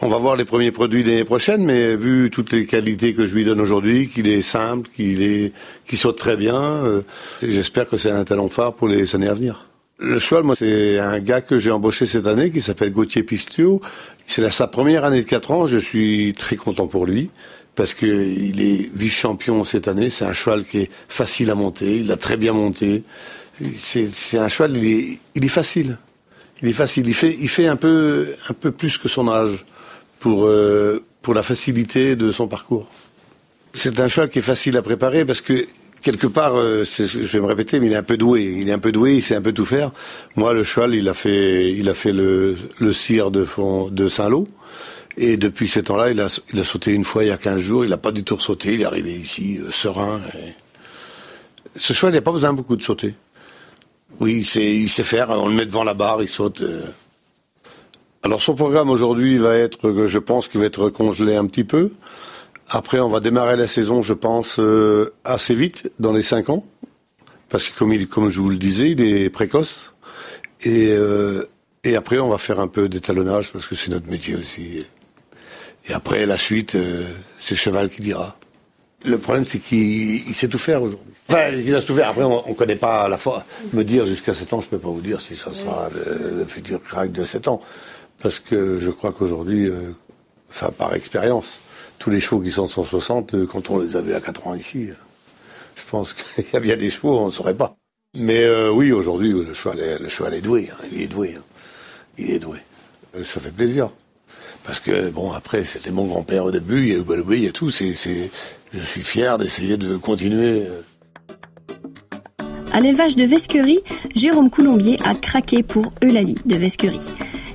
va 0.01 0.17
voir 0.17 0.35
les 0.35 0.45
premiers 0.45 0.71
produits 0.71 1.03
l'année 1.03 1.23
prochaine, 1.23 1.63
mais 1.63 1.95
vu 1.95 2.29
toutes 2.29 2.51
les 2.51 2.65
qualités 2.65 3.13
que 3.13 3.25
je 3.25 3.35
lui 3.35 3.45
donne 3.45 3.61
aujourd'hui, 3.61 4.09
qu'il 4.09 4.27
est 4.27 4.41
simple, 4.41 4.89
qu'il 4.93 5.21
est, 5.21 5.53
saute 5.93 6.17
très 6.17 6.35
bien, 6.35 6.61
euh, 6.61 7.03
j'espère 7.41 7.87
que 7.87 7.97
c'est 7.97 8.11
un 8.11 8.23
talent 8.23 8.49
phare 8.49 8.73
pour 8.73 8.87
les 8.87 9.15
années 9.15 9.27
à 9.27 9.33
venir. 9.33 9.67
Le 9.97 10.17
cheval, 10.19 10.43
moi, 10.43 10.55
c'est 10.55 10.99
un 10.99 11.19
gars 11.19 11.41
que 11.41 11.59
j'ai 11.59 11.71
embauché 11.71 12.05
cette 12.05 12.25
année 12.25 12.49
qui 12.49 12.59
s'appelle 12.59 12.91
Gauthier 12.91 13.21
Pistio. 13.21 13.81
C'est 14.25 14.49
sa 14.49 14.65
première 14.65 15.05
année 15.05 15.21
de 15.21 15.27
4 15.27 15.51
ans. 15.51 15.67
Je 15.67 15.77
suis 15.77 16.33
très 16.33 16.55
content 16.55 16.87
pour 16.87 17.05
lui 17.05 17.29
parce 17.75 17.93
qu'il 17.93 18.61
est 18.61 18.89
vice-champion 18.95 19.63
cette 19.63 19.87
année. 19.87 20.09
C'est 20.09 20.25
un 20.25 20.33
cheval 20.33 20.65
qui 20.65 20.79
est 20.79 20.91
facile 21.07 21.51
à 21.51 21.55
monter. 21.55 21.97
Il 21.97 22.11
a 22.11 22.17
très 22.17 22.35
bien 22.35 22.51
monté. 22.51 23.03
C'est 23.77 24.39
un 24.39 24.47
cheval, 24.47 24.75
il 24.75 25.19
est 25.35 25.47
facile. 25.47 25.97
Il 26.61 26.69
est 26.69 26.73
facile. 26.73 27.07
Il 27.07 27.49
fait, 27.49 27.67
un 27.67 27.75
peu, 27.75 28.33
un 28.49 28.53
peu 28.53 28.71
plus 28.71 28.97
que 28.97 29.07
son 29.07 29.27
âge 29.29 29.65
pour, 30.19 30.45
euh, 30.45 31.03
pour 31.21 31.33
la 31.33 31.43
facilité 31.43 32.15
de 32.15 32.31
son 32.31 32.47
parcours. 32.47 32.87
C'est 33.73 33.99
un 33.99 34.07
cheval 34.07 34.29
qui 34.29 34.39
est 34.39 34.43
facile 34.43 34.77
à 34.77 34.81
préparer 34.81 35.25
parce 35.25 35.41
que 35.41 35.65
quelque 36.01 36.27
part, 36.27 36.55
euh, 36.55 36.83
je 36.83 37.19
vais 37.19 37.39
me 37.39 37.45
répéter, 37.45 37.79
mais 37.79 37.87
il 37.87 37.93
est 37.93 37.97
un 37.97 38.03
peu 38.03 38.17
doué. 38.17 38.57
Il 38.59 38.69
est 38.69 38.73
un 38.73 38.79
peu 38.79 38.91
doué, 38.91 39.15
il 39.15 39.21
sait 39.21 39.35
un 39.35 39.41
peu 39.41 39.53
tout 39.53 39.65
faire. 39.65 39.91
Moi, 40.35 40.53
le 40.53 40.63
cheval, 40.63 40.93
il 40.93 41.07
a 41.09 41.13
fait, 41.13 41.71
il 41.71 41.89
a 41.89 41.93
fait 41.93 42.11
le, 42.11 42.57
le 42.79 42.93
cire 42.93 43.31
de, 43.31 43.45
de 43.91 44.07
Saint-Lô. 44.07 44.47
Et 45.17 45.37
depuis 45.37 45.67
ce 45.67 45.79
temps-là, 45.79 46.11
il 46.11 46.21
a, 46.21 46.41
il 46.53 46.59
a 46.59 46.63
sauté 46.63 46.91
une 46.93 47.03
fois 47.03 47.23
il 47.23 47.27
y 47.27 47.31
a 47.31 47.37
15 47.37 47.59
jours. 47.59 47.83
Il 47.85 47.89
n'a 47.89 47.97
pas 47.97 48.11
du 48.11 48.23
tout 48.23 48.39
sauté. 48.39 48.73
Il 48.73 48.81
est 48.81 48.85
arrivé 48.85 49.11
ici, 49.13 49.59
euh, 49.59 49.71
serein. 49.71 50.21
Ce 51.75 51.93
cheval, 51.93 52.13
n'a 52.13 52.21
pas 52.21 52.31
besoin 52.31 52.53
beaucoup 52.53 52.75
de 52.75 52.83
sauter. 52.83 53.15
Oui, 54.19 54.37
il 54.39 54.45
sait, 54.45 54.75
il 54.75 54.89
sait 54.89 55.03
faire. 55.03 55.29
On 55.29 55.47
le 55.47 55.55
met 55.55 55.65
devant 55.65 55.83
la 55.83 55.93
barre, 55.93 56.21
il 56.21 56.27
saute. 56.27 56.63
Alors 58.23 58.41
son 58.41 58.53
programme 58.53 58.89
aujourd'hui 58.89 59.37
va 59.37 59.55
être, 59.55 60.05
je 60.05 60.19
pense 60.19 60.47
qu'il 60.47 60.59
va 60.59 60.67
être 60.67 60.89
congelé 60.89 61.35
un 61.35 61.47
petit 61.47 61.63
peu. 61.63 61.91
Après, 62.73 63.01
on 63.01 63.09
va 63.09 63.19
démarrer 63.19 63.57
la 63.57 63.67
saison, 63.67 64.01
je 64.01 64.13
pense, 64.13 64.57
euh, 64.57 65.13
assez 65.25 65.53
vite, 65.53 65.91
dans 65.99 66.13
les 66.13 66.21
5 66.21 66.49
ans. 66.49 66.65
Parce 67.49 67.67
que 67.67 68.05
comme, 68.05 68.29
je 68.29 68.39
vous 68.39 68.49
le 68.49 68.55
disais, 68.55 68.91
il 68.91 69.01
est 69.01 69.29
précoce. 69.29 69.91
Et, 70.63 70.91
euh, 70.91 71.49
et 71.83 71.97
après, 71.97 72.19
on 72.19 72.29
va 72.29 72.37
faire 72.37 72.61
un 72.61 72.69
peu 72.69 72.87
d'étalonnage, 72.87 73.51
parce 73.51 73.67
que 73.67 73.75
c'est 73.75 73.91
notre 73.91 74.07
métier 74.07 74.35
aussi. 74.35 74.85
Et 75.89 75.93
après, 75.93 76.25
la 76.25 76.37
suite, 76.37 76.75
euh, 76.75 77.03
c'est 77.37 77.55
le 77.55 77.59
cheval 77.59 77.89
qui 77.89 78.01
dira. 78.01 78.37
Le 79.03 79.17
problème, 79.17 79.45
c'est 79.45 79.59
qu'il 79.59 80.33
sait 80.33 80.47
tout 80.47 80.59
faire 80.59 80.81
aujourd'hui. 80.83 81.13
Enfin, 81.27 81.49
il 81.49 81.73
a 81.73 81.81
tout 81.81 81.95
faire. 81.95 82.09
Après, 82.09 82.23
on 82.23 82.47
ne 82.47 82.53
connaît 82.53 82.75
pas 82.75 83.07
la 83.07 83.17
fois. 83.17 83.43
Me 83.73 83.83
dire 83.83 84.05
jusqu'à 84.05 84.33
7 84.33 84.53
ans, 84.53 84.61
je 84.61 84.67
ne 84.67 84.71
peux 84.71 84.79
pas 84.79 84.89
vous 84.89 85.01
dire 85.01 85.21
si 85.21 85.35
ça 85.35 85.53
sera 85.53 85.89
le, 85.93 86.39
le 86.39 86.45
futur 86.45 86.83
crack 86.83 87.11
de 87.11 87.23
7 87.23 87.47
ans. 87.47 87.61
Parce 88.21 88.39
que 88.39 88.77
je 88.77 88.91
crois 88.91 89.11
qu'aujourd'hui, 89.11 89.67
euh, 89.67 89.93
enfin 90.49 90.69
par 90.69 90.93
expérience, 90.93 91.59
tous 91.97 92.11
les 92.11 92.19
chevaux 92.19 92.39
qui 92.39 92.51
sont 92.51 92.67
160, 92.67 93.33
euh, 93.33 93.47
quand 93.47 93.69
on 93.69 93.79
les 93.79 93.95
avait 93.95 94.13
à 94.13 94.21
4 94.21 94.47
ans 94.47 94.55
ici, 94.55 94.89
euh, 94.89 94.93
je 95.75 95.83
pense 95.89 96.13
qu'il 96.35 96.45
y 96.53 96.55
a 96.55 96.59
bien 96.59 96.77
des 96.77 96.89
chevaux, 96.89 97.17
on 97.17 97.27
ne 97.27 97.31
saurait 97.31 97.57
pas. 97.57 97.75
Mais 98.13 98.45
oui, 98.69 98.91
aujourd'hui, 98.91 99.31
le 99.31 99.53
cheval, 99.53 99.79
est, 99.79 99.97
le 99.97 100.09
cheval 100.09 100.33
est 100.33 100.41
doué. 100.41 100.67
Hein, 100.69 100.83
il 100.91 101.01
est 101.01 101.07
doué. 101.07 101.35
Hein. 101.37 101.43
Il 102.17 102.31
est 102.31 102.39
doué. 102.39 102.57
Ça 103.23 103.39
fait 103.39 103.51
plaisir. 103.51 103.89
Parce 104.65 104.81
que, 104.81 105.09
bon, 105.09 105.31
après, 105.31 105.63
c'était 105.63 105.91
mon 105.91 106.07
grand-père 106.07 106.43
au 106.43 106.51
début, 106.51 106.81
il 106.81 106.87
y 106.89 106.91
a 106.91 106.97
eu 106.97 107.35
il 107.35 107.43
y 107.45 107.47
a 107.47 107.53
tout. 107.53 107.69
C'est, 107.69 107.95
je 108.73 108.83
suis 108.83 109.03
fier 109.03 109.37
d'essayer 109.37 109.77
de 109.77 109.97
continuer. 109.97 110.63
À 112.73 112.79
l'élevage 112.79 113.15
de 113.15 113.25
Vesquerie, 113.25 113.81
Jérôme 114.15 114.49
Coulombier 114.49 114.97
a 115.03 115.13
craqué 115.13 115.61
pour 115.61 115.91
Eulalie 116.03 116.37
de 116.45 116.55
Vesquerie. 116.55 117.11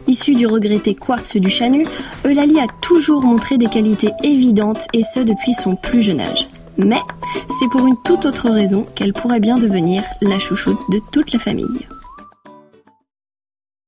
Issu 0.06 0.34
du 0.34 0.46
regretté 0.46 0.94
quartz 0.94 1.36
du 1.36 1.48
Chanu, 1.48 1.86
Eulalie 2.24 2.60
a 2.60 2.66
toujours 2.80 3.22
montré 3.22 3.58
des 3.58 3.66
qualités 3.66 4.12
évidentes 4.22 4.86
et 4.92 5.02
ce 5.02 5.20
depuis 5.20 5.54
son 5.54 5.74
plus 5.74 6.02
jeune 6.02 6.20
âge. 6.20 6.46
Mais 6.76 7.00
c'est 7.58 7.68
pour 7.70 7.86
une 7.86 7.96
toute 8.04 8.26
autre 8.26 8.50
raison 8.50 8.86
qu'elle 8.94 9.14
pourrait 9.14 9.40
bien 9.40 9.56
devenir 9.56 10.04
la 10.20 10.38
chouchoute 10.38 10.78
de 10.90 11.00
toute 11.10 11.32
la 11.32 11.38
famille. 11.38 11.86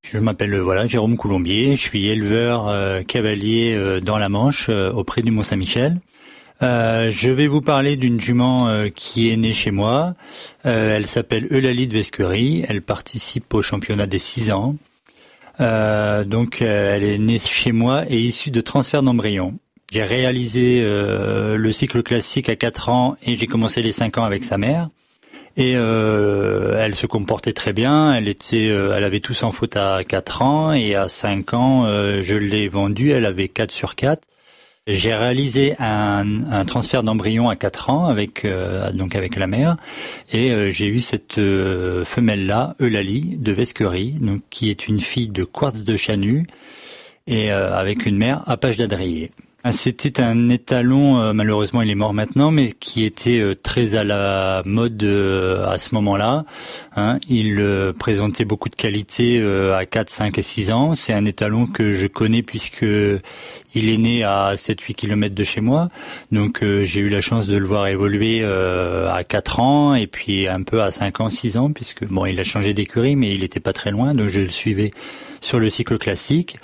Je 0.03 0.19
m'appelle 0.19 0.59
voilà 0.59 0.87
Jérôme 0.87 1.19
Coulombier, 1.19 1.77
je 1.77 1.83
suis 1.83 2.09
éleveur 2.09 2.69
euh, 2.69 3.03
cavalier 3.03 3.75
euh, 3.77 4.01
dans 4.01 4.17
la 4.17 4.31
Manche 4.31 4.69
euh, 4.71 4.91
auprès 4.91 5.21
du 5.21 5.31
Mont 5.31 5.43
Saint-Michel. 6.61 7.11
je 7.11 7.31
vais 7.31 7.47
vous 7.47 7.63
parler 7.63 7.97
d'une 7.97 8.21
jument 8.21 8.69
qui 8.95 9.31
est 9.31 9.37
née 9.37 9.53
chez 9.53 9.71
moi. 9.71 10.15
elle 10.65 11.07
s'appelle 11.07 11.47
Eulalie 11.51 11.89
de 11.89 11.95
Vesquerie. 11.95 12.65
Elle 12.69 12.83
participe 12.83 13.53
au 13.55 13.63
championnat 13.63 14.07
des 14.07 14.19
6 14.19 14.53
ans. 14.53 14.77
Euh, 15.61 16.25
donc 16.25 16.63
euh, 16.63 16.95
elle 16.95 17.05
est 17.05 17.19
née 17.19 17.39
chez 17.39 17.73
moi 17.73 18.05
et 18.09 18.19
issue 18.19 18.51
de 18.51 18.61
transfert 18.61 19.03
d'embryon. 19.03 19.59
J'ai 19.91 20.05
réalisé 20.05 20.81
euh, 20.83 21.57
le 21.57 21.73
cycle 21.73 22.03
classique 22.03 22.49
à 22.49 22.57
4 22.57 22.89
ans 22.91 23.17
et 23.23 23.35
j'ai 23.35 23.47
commencé 23.47 23.83
les 23.83 23.93
5 23.93 24.19
ans 24.19 24.25
avec 24.25 24.45
sa 24.45 24.59
mère. 24.59 24.89
Et 25.57 25.73
elle 25.73 26.95
se 26.95 27.07
comportait 27.09 27.53
très 27.53 27.73
bien. 27.73 28.15
Elle 28.15 28.29
était, 28.29 28.67
elle 28.67 29.03
avait 29.03 29.19
tout 29.19 29.35
sans 29.35 29.51
faute 29.51 29.77
à 29.77 30.05
4 30.05 30.43
ans 30.43 30.73
et 30.73 30.95
à 30.95 31.09
5 31.09 31.53
ans, 31.53 31.85
je 31.85 32.37
l'ai 32.37 32.69
vendue. 32.69 33.11
Elle 33.11 33.25
avait 33.25 33.49
4 33.49 33.73
sur 33.73 33.97
4. 33.97 34.23
J'ai 34.91 35.15
réalisé 35.15 35.75
un, 35.79 36.51
un 36.51 36.65
transfert 36.65 37.03
d'embryon 37.03 37.51
à 37.51 37.57
4 37.57 37.91
ans 37.91 38.07
avec 38.07 38.47
euh, 38.47 38.91
donc 38.91 39.15
avec 39.15 39.37
la 39.37 39.47
mère 39.47 39.77
et 40.33 40.51
euh, 40.51 40.71
j'ai 40.71 40.87
eu 40.87 41.01
cette 41.01 41.37
euh, 41.37 42.07
femelle 42.07 42.47
là, 42.47 42.75
Eulalie 42.81 43.37
de 43.37 43.53
Vesquerie, 43.53 44.13
donc 44.13 44.41
qui 44.49 44.71
est 44.71 44.89
une 44.89 45.01
fille 45.01 45.29
de 45.29 45.45
quartz 45.45 45.83
de 45.83 45.95
Chanu 45.99 46.47
et 47.27 47.51
avec 47.51 48.07
une 48.07 48.17
mère 48.17 48.43
Apache 48.47 48.79
d'Adrier. 48.79 49.31
Ah, 49.65 49.73
c'était 49.73 50.23
un 50.23 50.51
étalon, 50.51 51.21
euh, 51.21 51.33
malheureusement 51.33 51.83
il 51.83 51.91
est 51.91 51.97
mort 51.97 52.15
maintenant, 52.15 52.53
mais 52.53 52.71
qui 52.79 53.05
était 53.05 53.41
euh, 53.41 53.57
très 53.57 53.97
à 53.97 54.05
la 54.05 54.63
mode 54.65 55.03
euh, 55.03 55.69
à 55.69 55.79
ce 55.79 55.97
moment-là. 55.97 56.45
Hein. 56.95 57.19
Il 57.29 57.93
présentait 57.99 58.45
beaucoup 58.45 58.69
de 58.69 58.77
qualités 58.77 59.43
à 59.75 59.85
4, 59.85 60.11
5 60.11 60.39
et 60.39 60.43
6 60.43 60.71
ans. 60.71 60.95
C'est 60.95 61.13
un 61.13 61.25
étalon 61.25 61.67
que 61.67 61.93
je 61.93 62.07
connais 62.07 62.43
puisque 62.43 62.87
il 63.75 63.89
est 63.89 63.99
né 63.99 64.25
à 64.25 64.55
7-8 64.55 64.95
kilomètres 64.95 65.35
de 65.35 65.45
chez 65.45 65.61
moi. 65.61 65.91
Donc 66.33 66.61
j'ai 66.63 67.01
eu 67.01 67.09
la 67.09 67.21
chance 67.21 67.47
de 67.47 67.57
le 67.57 67.67
voir 67.67 67.87
évoluer 67.87 68.45
à 68.45 69.23
4 69.25 69.61
ans 69.61 69.95
et 69.95 70.07
puis 70.07 70.49
un 70.49 70.63
peu 70.63 70.83
à 70.83 70.91
5 70.91 71.21
ans, 71.21 71.31
6 71.31 71.57
ans, 71.57 71.73
puisque 71.73 72.07
bon 72.07 72.27
il 72.27 72.39
a 72.41 72.45
changé 72.45 72.75
d'écurie 72.75 73.17
mais 73.17 73.35
il 73.35 73.41
n'était 73.41 73.61
pas 73.61 73.73
très 73.73 73.91
loin, 73.91 74.15
donc 74.15 74.29
je 74.29 74.41
le 74.41 74.49
suivais 74.49 74.93
sur 75.41 75.61
le 75.61 75.71
cycle 75.71 75.99
classique. 75.99 76.59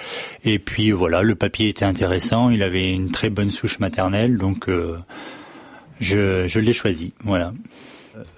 Et 0.44 0.58
puis 0.58 0.90
voilà, 0.90 1.23
le 1.23 1.34
papier 1.34 1.68
était 1.68 1.84
intéressant, 1.84 2.50
il 2.50 2.62
avait 2.62 2.92
une 2.92 3.11
très 3.11 3.30
bonne 3.30 3.50
souche 3.50 3.78
maternelle, 3.78 4.37
donc 4.37 4.68
euh, 4.68 4.99
je, 6.00 6.46
je 6.46 6.61
l'ai 6.61 6.73
choisi. 6.73 7.12
Voilà. 7.20 7.52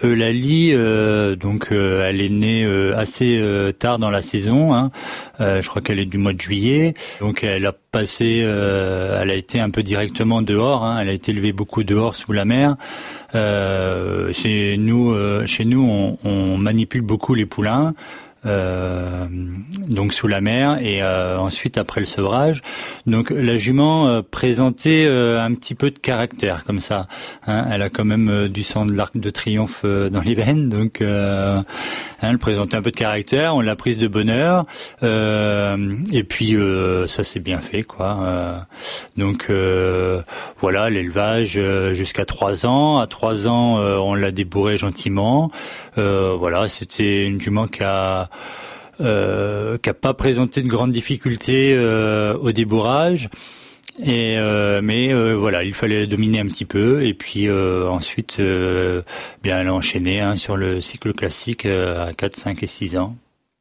Eulalie, 0.02 0.72
euh, 0.72 1.36
donc 1.36 1.68
euh, 1.70 2.08
elle 2.08 2.20
est 2.20 2.28
née 2.28 2.64
euh, 2.64 2.96
assez 2.96 3.42
tard 3.78 3.98
dans 3.98 4.10
la 4.10 4.22
saison. 4.22 4.74
Hein. 4.74 4.90
je 5.38 5.66
crois 5.68 5.82
qu'elle 5.82 5.98
est 5.98 6.06
du 6.06 6.18
mois 6.18 6.32
de 6.32 6.40
juillet. 6.40 6.94
Donc 7.20 7.44
elle 7.44 7.66
a 7.66 7.72
passé, 7.72 8.38
elle 8.38 9.30
a 9.30 9.34
été 9.34 9.60
un 9.60 9.70
peu 9.70 9.82
directement 9.82 10.42
dehors. 10.42 10.84
Hein. 10.84 10.98
Elle 11.00 11.08
a 11.08 11.12
été 11.12 11.32
élevée 11.32 11.52
beaucoup 11.52 11.84
dehors 11.84 12.14
sous 12.14 12.32
la 12.32 12.44
mer. 12.44 12.76
c'est 13.32 14.76
nous, 14.78 15.14
chez 15.46 15.64
nous, 15.64 16.16
on, 16.24 16.28
on, 16.28 16.58
manipule 16.58 17.02
beaucoup 17.02 17.34
les 17.34 17.46
poulains. 17.46 17.94
Euh, 18.46 19.26
donc 19.88 20.12
sous 20.12 20.28
la 20.28 20.40
mer 20.40 20.78
et 20.80 21.02
euh, 21.02 21.38
ensuite 21.38 21.78
après 21.78 22.00
le 22.00 22.06
sevrage. 22.06 22.62
Donc 23.06 23.30
la 23.30 23.56
jument 23.56 24.08
euh, 24.08 24.22
présentait 24.22 25.06
un 25.06 25.54
petit 25.54 25.74
peu 25.74 25.90
de 25.90 25.98
caractère 25.98 26.64
comme 26.64 26.80
ça. 26.80 27.08
Hein. 27.46 27.66
Elle 27.70 27.82
a 27.82 27.90
quand 27.90 28.04
même 28.04 28.48
du 28.48 28.62
sang 28.62 28.86
de 28.86 28.92
l'arc 28.92 29.16
de 29.16 29.30
triomphe 29.30 29.84
dans 29.84 30.20
les 30.20 30.34
veines, 30.36 30.68
donc 30.68 31.00
hein, 31.00 31.64
elle 32.20 32.38
présentait 32.38 32.76
un 32.76 32.82
peu 32.82 32.90
de 32.90 32.96
caractère. 32.96 33.54
On 33.54 33.60
l'a 33.60 33.76
prise 33.76 33.98
de 33.98 34.08
bonheur 34.08 34.64
et 35.02 36.24
puis 36.24 36.56
ça 37.08 37.24
s'est 37.24 37.40
bien 37.40 37.60
fait 37.60 37.82
quoi. 37.82 38.66
donc 39.16 39.50
voilà 40.60 40.90
l'élevage 40.90 41.60
jusqu'à 41.92 42.24
trois 42.24 42.66
ans. 42.66 42.98
À 42.98 43.06
trois 43.06 43.48
ans 43.48 43.78
on 43.78 44.14
l'a 44.14 44.30
débourré 44.30 44.76
gentiment. 44.76 45.50
voilà 45.96 46.68
c'était 46.68 47.26
une 47.26 47.40
jument 47.40 47.66
qui 47.66 47.82
a 47.82 48.28
euh, 49.00 49.76
qui 49.76 49.90
n'a 49.90 49.94
pas 49.94 50.14
présenté 50.14 50.62
de 50.62 50.68
grandes 50.68 50.92
difficultés 50.92 51.74
euh, 51.74 52.34
au 52.38 52.52
débourrage. 52.52 53.28
Euh, 54.06 54.80
mais 54.82 55.12
voilà, 55.34 55.64
il 55.64 55.74
fallait 55.74 56.00
la 56.00 56.06
dominer 56.06 56.40
un 56.40 56.46
petit 56.46 56.64
peu 56.64 57.04
et 57.04 57.14
puis 57.14 57.50
ensuite 57.50 58.40
bien 59.42 59.68
enchaîné 59.68 60.20
hein, 60.20 60.36
sur 60.36 60.56
le 60.56 60.80
cycle 60.80 61.12
classique 61.12 61.66
à 61.66 62.10
4, 62.16 62.36
5 62.36 62.62
et 62.62 62.66
6 62.66 62.96
ans. 62.96 63.16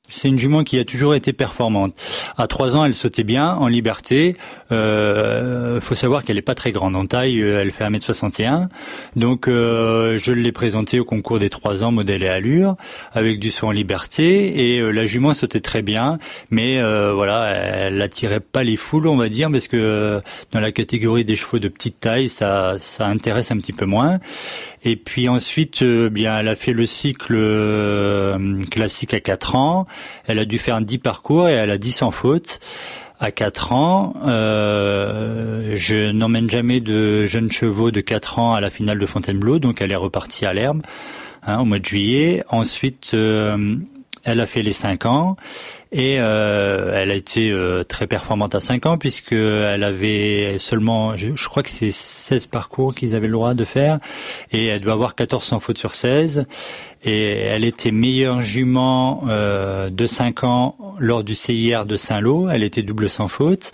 C'est 0.08 0.28
une 0.28 0.38
jument 0.38 0.64
qui 0.64 0.78
a 0.78 0.86
toujours 0.86 1.16
été 1.16 1.34
performante. 1.34 1.96
À 2.38 2.46
trois 2.48 2.76
ans, 2.76 2.86
elle 2.86 2.94
sautait 2.94 3.24
bien, 3.24 3.56
en 3.56 3.68
liberté. 3.68 4.38
Euh, 4.72 5.82
faut 5.82 5.96
savoir 5.96 6.24
qu'elle 6.24 6.38
est 6.38 6.44
pas 6.44 6.54
très 6.54 6.72
grande 6.72 6.96
en 6.96 7.08
taille. 7.08 7.42
Euh, 7.42 7.62
elle 7.62 7.72
fait 7.72 7.84
1m61. 7.84 8.68
Donc, 9.16 9.48
euh, 9.48 10.18
je 10.18 10.32
l'ai 10.32 10.52
présentée 10.52 11.00
au 11.00 11.06
concours 11.06 11.40
des 11.40 11.50
trois 11.50 11.84
ans, 11.84 11.92
modèle 11.92 12.22
et 12.22 12.28
allure, 12.28 12.76
avec 13.14 13.40
du 13.40 13.50
saut 13.50 13.68
en 13.68 13.72
liberté. 13.72 14.74
Et 14.76 14.80
euh, 14.80 14.92
la 14.92 15.08
jument 15.08 15.34
sautait 15.34 15.60
très 15.60 15.82
bien. 15.82 16.20
Mais 16.52 16.80
voilà, 17.14 17.50
elle 17.50 18.02
attirait 18.02 18.40
pas 18.40 18.64
les 18.64 18.78
foules, 18.78 19.08
on 19.08 19.18
va 19.18 19.30
dire, 19.30 19.50
parce 19.52 19.68
que 19.68 20.22
dans 20.52 20.60
la 20.60 20.72
catégorie 20.72 21.26
des 21.26 21.36
chevaux 21.36 21.60
de 21.60 21.68
petite 21.68 22.00
taille, 22.00 22.30
ça, 22.30 22.76
ça 22.78 23.08
intéresse 23.08 23.52
un 23.52 23.58
petit 23.58 23.74
peu 23.74 23.86
moins. 23.86 24.20
Et 24.86 24.96
puis 24.96 25.28
ensuite, 25.28 25.84
bien, 25.84 26.40
elle 26.40 26.48
a 26.48 26.56
fait 26.56 26.72
le 26.72 26.86
cycle 26.86 27.36
classique 28.70 29.14
à 29.14 29.20
4 29.20 29.56
ans. 29.56 29.88
Elle 30.28 30.40
a 30.40 30.46
dû 30.46 30.60
faire 30.60 30.80
10 30.80 31.00
parcours 31.00 31.50
et 31.50 31.54
elle 31.54 31.72
a 31.72 31.78
10 31.78 31.92
sans 31.92 32.12
faute. 32.12 32.60
À 33.20 33.32
4 33.32 33.72
ans, 33.72 34.14
euh, 34.26 35.72
je 35.76 36.12
n'emmène 36.12 36.50
jamais 36.50 36.82
de 36.82 37.26
jeunes 37.26 37.52
chevaux 37.52 37.90
de 37.90 38.02
4 38.02 38.40
ans 38.40 38.54
à 38.54 38.62
la 38.62 38.70
finale 38.70 39.00
de 39.00 39.06
Fontainebleau, 39.06 39.58
donc 39.58 39.82
elle 39.82 39.94
est 39.94 39.96
repartie 39.96 40.46
à 40.46 40.54
l'herbe 40.54 40.82
hein, 41.44 41.60
au 41.60 41.66
mois 41.66 41.80
de 41.80 41.86
juillet. 41.86 42.44
Ensuite, 42.50 43.12
euh, 43.14 43.78
elle 44.26 44.42
a 44.42 44.46
fait 44.46 44.64
les 44.64 44.74
5 44.74 45.06
ans 45.06 45.38
et 45.98 46.18
euh, 46.20 46.92
elle 46.94 47.10
a 47.10 47.16
été 47.16 47.52
euh, 47.52 47.84
très 47.84 48.06
performante 48.06 48.54
à 48.54 48.60
5 48.60 48.86
ans 48.86 48.98
puisque 48.98 49.32
elle 49.32 49.84
avait 49.86 50.58
seulement, 50.58 51.16
je, 51.16 51.48
crois 51.48 51.64
que 51.64 51.70
c'est 51.70 51.90
16 51.90 52.48
parcours 52.48 52.94
qu'ils 52.94 53.16
avaient 53.16 53.28
le 53.28 53.34
droit 53.34 53.54
de 53.54 53.64
faire. 53.64 54.00
Et 54.52 54.66
elle 54.66 54.82
doit 54.82 54.92
avoir 54.92 55.16
14 55.16 55.42
sans 55.42 55.62
faute 55.62 55.78
sur 55.78 55.94
16 55.94 56.48
et 57.06 57.38
elle 57.38 57.64
était 57.64 57.92
meilleure 57.92 58.42
jument 58.42 59.24
euh, 59.30 59.90
de 59.90 60.06
5 60.06 60.44
ans 60.44 60.76
lors 61.00 61.24
du 61.24 61.34
CIR 61.34 61.86
de 61.86 61.96
Saint-Lô, 61.96 62.50
elle 62.50 62.64
était 62.64 62.84
double 62.84 63.10
sans 63.10 63.30
faute 63.30 63.72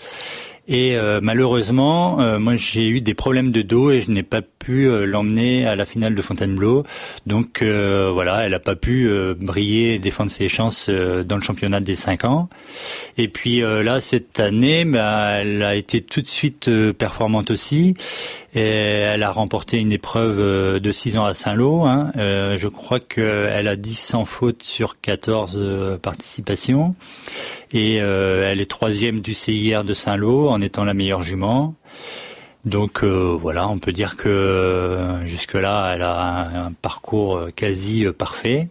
et 0.68 0.96
euh, 0.96 1.20
malheureusement, 1.22 2.22
euh, 2.22 2.40
moi 2.40 2.56
j'ai 2.56 2.88
eu 2.88 3.02
des 3.02 3.14
problèmes 3.14 3.52
de 3.52 3.62
dos 3.62 3.92
et 3.92 4.02
je 4.02 4.12
n'ai 4.12 4.24
pas 4.24 4.42
pu 4.62 4.88
euh, 4.88 5.06
l'emmener 5.06 5.66
à 5.66 5.76
la 5.76 5.86
finale 5.86 6.16
de 6.16 6.22
Fontainebleau. 6.22 6.84
Donc 7.26 7.62
voilà, 7.62 8.46
elle 8.46 8.52
n'a 8.52 8.60
pas 8.60 8.76
pu 8.76 9.10
briller 9.40 9.96
et 9.96 10.00
défendre 10.00 10.32
ses 10.32 10.48
chances 10.48 10.90
dans 10.90 11.36
le 11.36 11.42
championnat 11.42 11.80
des 11.80 11.96
5 11.96 12.26
ans. 12.26 12.50
Et 13.18 13.28
puis 13.28 13.62
là, 13.62 14.02
cette 14.02 14.40
année, 14.40 14.86
bah, 14.86 15.42
elle 15.42 15.64
a 15.64 15.76
été 15.76 16.02
tout 16.02 16.22
de 16.22 16.28
suite 16.28 16.70
performante 16.94 17.52
aussi. 17.52 17.96
Et 18.54 18.62
elle 18.62 19.24
a 19.24 19.32
remporté 19.32 19.78
une 19.78 19.92
épreuve 19.92 20.80
de 20.80 20.92
6 20.92 21.18
ans 21.18 21.26
à 21.26 21.34
Saint-Lô. 21.34 21.84
Hein. 21.86 22.12
je 22.16 22.68
crois 22.68 23.00
qu'elle 23.00 23.68
a 23.68 23.76
10 23.76 23.96
sans 23.96 24.26
faute 24.26 24.64
sur 24.64 25.00
14 25.00 26.00
participations 26.02 26.96
et 27.74 28.02
euh, 28.02 28.50
elle 28.50 28.60
est 28.60 28.70
troisième 28.70 29.22
du 29.22 29.34
CIR 29.34 29.84
de 29.84 29.94
Saint-Lô 29.94 30.50
en 30.50 30.62
étant 30.62 30.84
la 30.84 30.94
meilleure 30.94 31.24
jument. 31.24 31.76
Donc 32.66 33.04
euh, 33.04 33.38
voilà, 33.40 33.68
on 33.68 33.80
peut 33.80 33.92
dire 33.92 34.18
que 34.18 34.30
euh, 34.30 35.26
jusque-là, 35.26 35.94
elle 35.96 36.02
a 36.04 36.66
un, 36.66 36.72
parcours 36.74 37.48
quasi 37.56 38.06
parfait. 38.18 38.70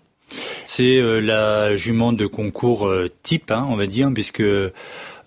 C'est 0.62 1.00
la 1.20 1.74
jument 1.74 2.12
de 2.12 2.26
concours 2.26 2.88
type, 3.22 3.50
hein, 3.50 3.66
on 3.68 3.74
va 3.76 3.86
dire, 3.88 4.10
puisque 4.14 4.44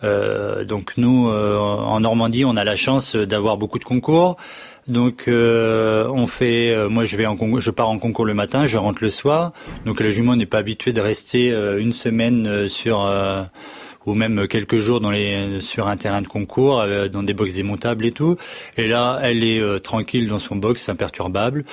donc 0.02 0.94
nous 0.96 1.28
en 1.30 2.00
Normandie, 2.00 2.46
on 2.46 2.56
a 2.56 2.64
la 2.64 2.78
chance 2.78 3.18
d'avoir 3.18 3.58
beaucoup 3.58 3.80
de 3.80 3.84
concours. 3.84 4.38
Donc 4.88 5.26
euh, 5.28 6.08
on 6.10 6.28
fait, 6.28 6.72
euh, 6.72 6.90
moi 6.90 7.06
je 7.06 7.16
vais 7.16 7.26
en 7.26 7.38
je 7.60 7.72
pars 7.72 7.90
en 7.90 8.00
concours 8.00 8.26
le 8.26 8.34
matin, 8.34 8.66
je 8.66 8.78
rentre 8.78 9.02
le 9.02 9.10
soir. 9.10 9.54
Donc 9.86 10.02
la 10.02 10.10
jument 10.10 10.36
n'est 10.36 10.46
pas 10.46 10.58
habituée 10.58 10.92
de 10.92 11.00
rester 11.00 11.52
euh, 11.52 11.80
une 11.80 11.94
semaine 11.94 12.68
sur 12.68 13.00
ou 14.06 14.14
même 14.14 14.48
quelques 14.48 14.80
jours 14.80 15.00
dans 15.00 15.12
les 15.12 15.62
sur 15.62 15.88
un 15.88 15.98
terrain 15.98 16.22
de 16.22 16.28
concours 16.28 16.84
dans 17.12 17.24
des 17.24 17.34
box 17.34 17.56
démontables 17.56 18.06
et 18.06 18.12
tout. 18.12 18.38
Et 18.78 18.88
là, 18.88 19.20
elle 19.22 19.44
est 19.44 19.80
tranquille 19.82 20.28
dans 20.28 20.40
son 20.40 20.56
box, 20.56 20.90
imperturbable, 20.90 21.66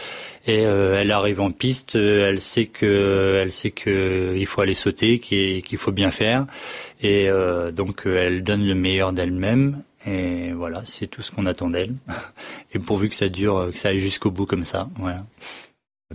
et 0.46 0.62
elle 0.62 1.10
arrive 1.10 1.40
en 1.40 1.50
piste. 1.50 1.94
elle 1.94 2.40
sait 2.40 2.66
que 2.66 3.40
elle 3.42 3.52
sait 3.52 3.70
que 3.70 4.34
il 4.36 4.46
faut 4.46 4.60
aller 4.60 4.74
sauter, 4.74 5.18
qu'il 5.18 5.78
faut 5.78 5.92
bien 5.92 6.10
faire, 6.10 6.46
et 7.02 7.28
donc 7.74 8.02
elle 8.06 8.42
donne 8.42 8.66
le 8.66 8.74
meilleur 8.74 9.12
d'elle-même. 9.12 9.82
Et 10.06 10.52
voilà, 10.52 10.82
c'est 10.84 11.06
tout 11.06 11.22
ce 11.22 11.30
qu'on 11.30 11.46
attend 11.46 11.68
d'elle. 11.68 11.94
Et 12.74 12.78
pourvu 12.78 13.08
que 13.08 13.14
ça 13.14 13.28
dure, 13.28 13.68
que 13.70 13.76
ça 13.76 13.90
aille 13.90 14.00
jusqu'au 14.00 14.30
bout 14.30 14.46
comme 14.46 14.64
ça. 14.64 14.88
Voilà. 14.96 15.24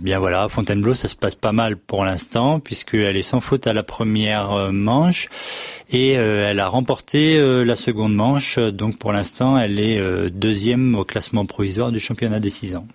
Bien 0.00 0.18
voilà, 0.18 0.46
Fontainebleau, 0.50 0.92
ça 0.92 1.08
se 1.08 1.16
passe 1.16 1.34
pas 1.34 1.52
mal 1.52 1.78
pour 1.78 2.04
l'instant 2.04 2.60
puisqu'elle 2.60 3.16
est 3.16 3.22
sans 3.22 3.40
faute 3.40 3.66
à 3.66 3.72
la 3.72 3.82
première 3.82 4.52
euh, 4.52 4.70
manche 4.70 5.30
et 5.90 6.18
euh, 6.18 6.50
elle 6.50 6.60
a 6.60 6.68
remporté 6.68 7.38
euh, 7.38 7.64
la 7.64 7.76
seconde 7.76 8.14
manche. 8.14 8.58
Donc 8.58 8.98
pour 8.98 9.12
l'instant, 9.12 9.58
elle 9.58 9.80
est 9.80 10.30
deuxième 10.30 10.94
au 10.96 11.04
classement 11.04 11.46
provisoire 11.46 11.92
du 11.92 11.98
championnat 11.98 12.40
des 12.40 12.50
6 12.50 12.76
ans. 12.76 12.86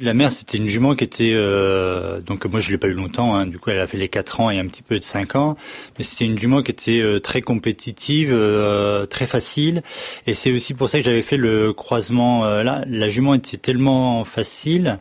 La 0.00 0.12
mère, 0.12 0.32
c'était 0.32 0.58
une 0.58 0.66
jument 0.66 0.96
qui 0.96 1.04
était 1.04 1.34
euh, 1.34 2.20
donc 2.20 2.46
moi 2.46 2.58
je 2.58 2.72
l'ai 2.72 2.78
pas 2.78 2.88
eu 2.88 2.94
longtemps. 2.94 3.36
Hein, 3.36 3.46
du 3.46 3.60
coup, 3.60 3.70
elle 3.70 3.78
a 3.78 3.86
fait 3.86 3.96
les 3.96 4.08
4 4.08 4.40
ans 4.40 4.50
et 4.50 4.58
un 4.58 4.66
petit 4.66 4.82
peu 4.82 4.98
de 4.98 5.04
5 5.04 5.36
ans. 5.36 5.56
Mais 5.96 6.02
c'était 6.02 6.24
une 6.24 6.36
jument 6.36 6.64
qui 6.64 6.72
était 6.72 7.20
très 7.22 7.42
compétitive, 7.42 8.36
très 9.08 9.28
facile. 9.28 9.84
Et 10.26 10.34
c'est 10.34 10.50
aussi 10.50 10.74
pour 10.74 10.90
ça 10.90 10.98
que 10.98 11.04
j'avais 11.04 11.22
fait 11.22 11.36
le 11.36 11.72
croisement. 11.72 12.44
là, 12.44 12.82
la 12.88 13.08
jument 13.08 13.34
était 13.34 13.56
tellement 13.56 14.24
facile 14.24 14.98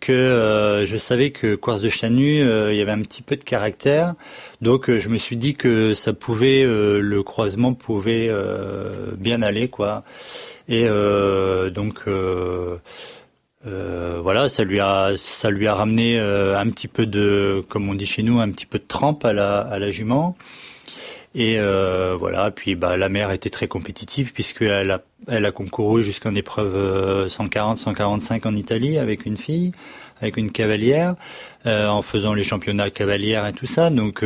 que 0.00 0.84
je 0.86 0.96
savais 0.96 1.30
que 1.30 1.54
Quartz 1.54 1.82
de 1.82 1.88
Chanu, 1.88 2.40
il 2.40 2.76
y 2.76 2.80
avait 2.80 2.92
un 2.92 3.02
petit 3.02 3.22
peu 3.22 3.36
de 3.36 3.44
caractère. 3.44 4.14
Donc 4.60 4.90
je 4.90 5.08
me 5.08 5.18
suis 5.18 5.36
dit 5.36 5.54
que 5.54 5.94
ça 5.94 6.12
pouvait, 6.12 6.64
le 6.64 7.22
croisement 7.22 7.74
pouvait 7.74 8.30
bien 9.16 9.42
aller, 9.42 9.68
quoi. 9.68 10.04
Et 10.68 10.86
donc 10.86 12.04
euh, 13.66 14.20
voilà, 14.22 14.48
ça 14.48 14.64
lui 14.64 14.78
a 14.80 15.12
ça 15.16 15.50
lui 15.50 15.66
a 15.66 15.74
ramené 15.74 16.18
euh, 16.18 16.58
un 16.58 16.70
petit 16.70 16.88
peu 16.88 17.06
de, 17.06 17.64
comme 17.68 17.88
on 17.88 17.94
dit 17.94 18.06
chez 18.06 18.22
nous, 18.22 18.40
un 18.40 18.50
petit 18.50 18.66
peu 18.66 18.78
de 18.78 18.84
trempe 18.84 19.24
à 19.24 19.32
la 19.32 19.60
à 19.60 19.78
la 19.78 19.90
jument. 19.90 20.36
Et 21.40 21.60
euh, 21.60 22.16
voilà, 22.18 22.50
puis 22.50 22.74
bah 22.74 22.96
la 22.96 23.08
mère 23.08 23.30
était 23.30 23.48
très 23.48 23.68
compétitive 23.68 24.32
puisqu'elle 24.32 24.90
a 24.90 25.02
elle 25.28 25.46
a 25.46 25.52
concouru 25.52 26.02
jusqu'en 26.02 26.34
épreuve 26.34 27.28
140 27.28 27.78
145 27.78 28.46
en 28.46 28.56
Italie 28.56 28.98
avec 28.98 29.24
une 29.24 29.36
fille, 29.36 29.70
avec 30.20 30.36
une 30.36 30.50
cavalière, 30.50 31.14
en 31.64 32.02
faisant 32.02 32.34
les 32.34 32.42
championnats 32.44 32.90
cavalières 32.90 33.46
et 33.46 33.52
tout 33.52 33.66
ça. 33.66 33.90
Donc 33.90 34.24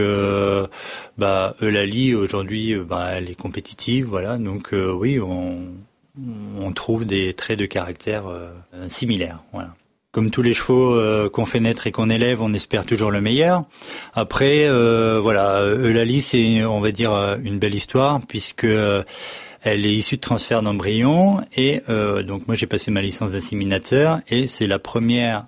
bah 1.18 1.54
Eulalie 1.60 2.14
aujourd'hui 2.14 2.76
bah 2.76 3.08
elle 3.12 3.28
est 3.28 3.38
compétitive, 3.38 4.06
voilà. 4.06 4.38
Donc 4.38 4.70
oui, 4.72 5.18
on 5.20 6.72
trouve 6.72 7.04
des 7.06 7.34
traits 7.34 7.58
de 7.58 7.66
caractère 7.66 8.26
euh, 8.26 8.88
similaires. 8.88 9.42
Voilà. 9.52 9.74
Comme 10.12 10.30
tous 10.30 10.42
les 10.42 10.54
chevaux 10.54 10.94
euh, 10.94 11.28
qu'on 11.30 11.46
fait 11.46 11.58
naître 11.58 11.86
et 11.86 11.92
qu'on 11.92 12.10
élève, 12.10 12.42
on 12.42 12.52
espère 12.52 12.84
toujours 12.84 13.10
le 13.10 13.20
meilleur. 13.20 13.64
Après, 14.12 14.66
euh, 14.66 15.18
voilà, 15.20 15.64
Eulalie, 15.66 16.22
c'est, 16.22 16.64
on 16.64 16.80
va 16.80 16.92
dire, 16.92 17.12
une 17.42 17.58
belle 17.58 17.74
histoire 17.74 18.20
puisque 18.28 18.64
elle 18.64 19.86
est 19.86 19.94
issue 19.94 20.16
de 20.16 20.20
transfert 20.20 20.62
d'embryon 20.62 21.40
et 21.56 21.80
donc 22.26 22.46
moi 22.48 22.56
j'ai 22.56 22.66
passé 22.66 22.90
ma 22.90 23.00
licence 23.00 23.30
d'inséminateur 23.30 24.18
et 24.28 24.46
c'est 24.46 24.66
la 24.66 24.80
première 24.80 25.46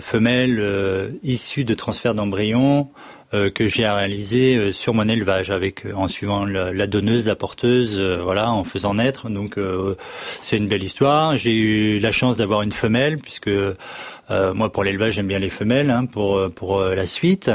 femelle 0.00 1.18
issue 1.24 1.64
de 1.64 1.74
transfert 1.74 2.14
d'embryon 2.14 2.88
euh, 3.25 3.25
que 3.32 3.66
j'ai 3.66 3.86
réalisé 3.88 4.56
euh, 4.56 4.72
sur 4.72 4.94
mon 4.94 5.08
élevage 5.08 5.50
avec 5.50 5.84
euh, 5.86 5.92
en 5.94 6.08
suivant 6.08 6.44
la, 6.44 6.86
donneuse, 6.86 7.26
la 7.26 7.36
porteuse, 7.36 7.98
voilà, 8.00 8.50
en 8.50 8.64
faisant 8.64 8.94
naître. 8.94 9.28
Donc 9.28 9.58
c'est 10.40 10.56
une 10.56 10.68
belle 10.68 10.82
histoire. 10.82 11.36
J'ai 11.36 11.54
eu 11.54 11.98
la 11.98 12.12
chance 12.12 12.36
d'avoir 12.36 12.62
une 12.62 12.72
femelle 12.72 13.18
puisque 13.18 13.50
moi 14.30 14.72
pour 14.72 14.84
l'élevage 14.84 15.14
j'aime 15.14 15.28
bien 15.28 15.38
les 15.38 15.50
femelles 15.50 15.90
hein, 15.90 16.06
pour 16.06 16.50
pour 16.52 16.80
la 16.80 17.06
suite. 17.06 17.50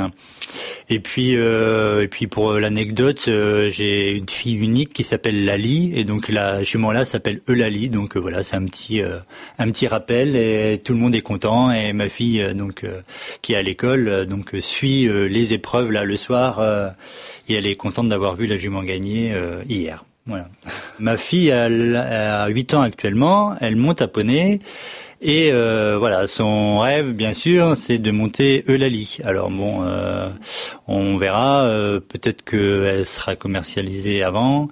Et 0.89 0.99
puis, 0.99 1.35
euh, 1.35 2.03
et 2.03 2.07
puis 2.07 2.27
pour 2.27 2.53
l'anecdote, 2.53 3.25
euh, 3.27 3.69
j'ai 3.69 4.11
une 4.11 4.27
fille 4.27 4.55
unique 4.55 4.93
qui 4.93 5.03
s'appelle 5.03 5.45
Lali, 5.45 5.93
et 5.95 6.03
donc 6.03 6.29
la 6.29 6.63
jument 6.63 6.91
là 6.91 7.05
s'appelle 7.05 7.41
Eulalie. 7.47 7.89
Donc 7.89 8.17
euh, 8.17 8.19
voilà, 8.19 8.43
c'est 8.43 8.55
un 8.55 8.65
petit, 8.65 9.01
euh, 9.01 9.19
un 9.57 9.71
petit 9.71 9.87
rappel, 9.87 10.35
et 10.35 10.81
tout 10.83 10.93
le 10.93 10.99
monde 10.99 11.15
est 11.15 11.21
content. 11.21 11.71
Et 11.71 11.93
ma 11.93 12.09
fille, 12.09 12.45
donc 12.55 12.85
qui 13.41 13.53
est 13.53 13.55
à 13.55 13.61
l'école, 13.61 14.25
donc 14.25 14.55
suit 14.59 15.07
les 15.29 15.53
épreuves 15.61 15.91
là 15.91 16.03
le 16.03 16.15
soir, 16.15 16.59
et 17.47 17.53
elle 17.53 17.67
est 17.67 17.75
contente 17.75 18.09
d'avoir 18.09 18.35
vu 18.35 18.47
la 18.47 18.55
jument 18.55 18.83
gagner 18.83 19.31
hier. 19.69 20.03
Voilà. 20.25 20.47
Ma 20.99 21.17
fille 21.17 21.51
a, 21.51 21.65
a 22.43 22.47
8 22.47 22.73
ans 22.75 22.81
actuellement, 22.81 23.55
elle 23.59 23.75
monte 23.75 24.01
à 24.01 24.07
poney. 24.07 24.59
Et 25.23 25.51
euh, 25.51 25.97
voilà, 25.99 26.25
son 26.25 26.79
rêve, 26.79 27.11
bien 27.11 27.33
sûr, 27.33 27.77
c'est 27.77 27.99
de 27.99 28.09
monter 28.09 28.63
Eulalie. 28.67 29.19
Alors 29.23 29.51
bon, 29.51 29.83
euh, 29.83 30.29
on 30.87 31.15
verra. 31.17 31.61
Euh, 31.61 31.99
peut-être 31.99 32.43
qu'elle 32.43 33.05
sera 33.05 33.35
commercialisée 33.35 34.23
avant, 34.23 34.69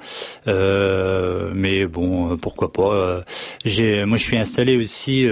mais 0.47 1.85
bon, 1.85 2.35
pourquoi 2.37 2.73
pas. 2.73 3.23
J'ai, 3.63 4.05
moi, 4.05 4.17
je 4.17 4.23
suis 4.23 4.37
installé 4.37 4.75
aussi 4.77 5.27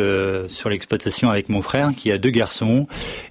sur 0.48 0.70
l'exploitation 0.70 1.32
avec 1.32 1.50
mon 1.50 1.64
frère, 1.64 1.92
qui 1.98 2.12
a 2.12 2.20
deux 2.20 2.30
garçons, 2.30 2.86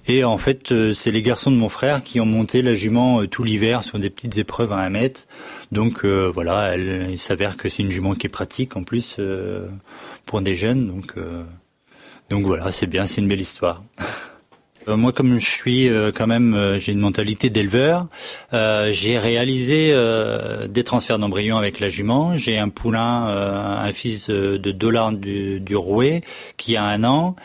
et 0.09 0.25
en 0.25 0.37
fait, 0.37 0.73
c'est 0.93 1.11
les 1.11 1.21
garçons 1.21 1.51
de 1.51 1.55
mon 1.57 1.69
frère 1.69 2.03
qui 2.03 2.19
ont 2.19 2.25
monté 2.25 2.61
la 2.61 2.75
jument 2.75 3.25
tout 3.27 3.43
l'hiver 3.43 3.83
sur 3.83 3.97
des 3.97 4.09
petites 4.09 4.37
épreuves 4.37 4.73
à 4.73 4.77
un 4.77 4.89
mètre. 4.89 5.21
Donc 5.71 6.05
voilà, 6.05 6.73
elle, 6.73 7.07
il 7.09 7.17
s'avère 7.17 7.57
que 7.57 7.69
c'est 7.69 7.83
une 7.83 7.91
jument 7.91 8.13
qui 8.13 8.27
est 8.27 8.29
pratique 8.29 8.77
en 8.77 8.83
plus 8.83 9.17
pour 10.25 10.41
des 10.41 10.55
jeunes, 10.55 10.87
donc. 10.87 11.13
Donc 12.29 12.45
voilà, 12.45 12.71
c'est 12.71 12.87
bien, 12.87 13.05
c'est 13.05 13.21
une 13.21 13.27
belle 13.27 13.39
histoire. 13.39 13.83
Euh, 14.87 14.95
moi, 14.95 15.11
comme 15.11 15.39
je 15.39 15.49
suis 15.49 15.89
euh, 15.89 16.11
quand 16.13 16.27
même, 16.27 16.53
euh, 16.53 16.79
j'ai 16.79 16.93
une 16.93 16.99
mentalité 16.99 17.49
d'éleveur. 17.49 18.07
j'ai 18.51 19.17
réalisé 19.17 19.93
des 20.69 20.83
transferts 20.83 21.19
d'embryons 21.19 21.57
avec 21.57 21.79
la 21.79 21.89
jument. 21.89 22.35
J'ai 22.37 22.57
un 22.57 22.69
poulain, 22.69 23.27
un 23.27 23.91
fils 23.91 24.29
de 24.29 24.71
dollar 24.71 25.11
du, 25.11 25.59
du 25.59 25.75
Rouet, 25.75 26.21
qui 26.57 26.75
a 26.75 26.83
un 26.83 27.03
an. 27.03 27.35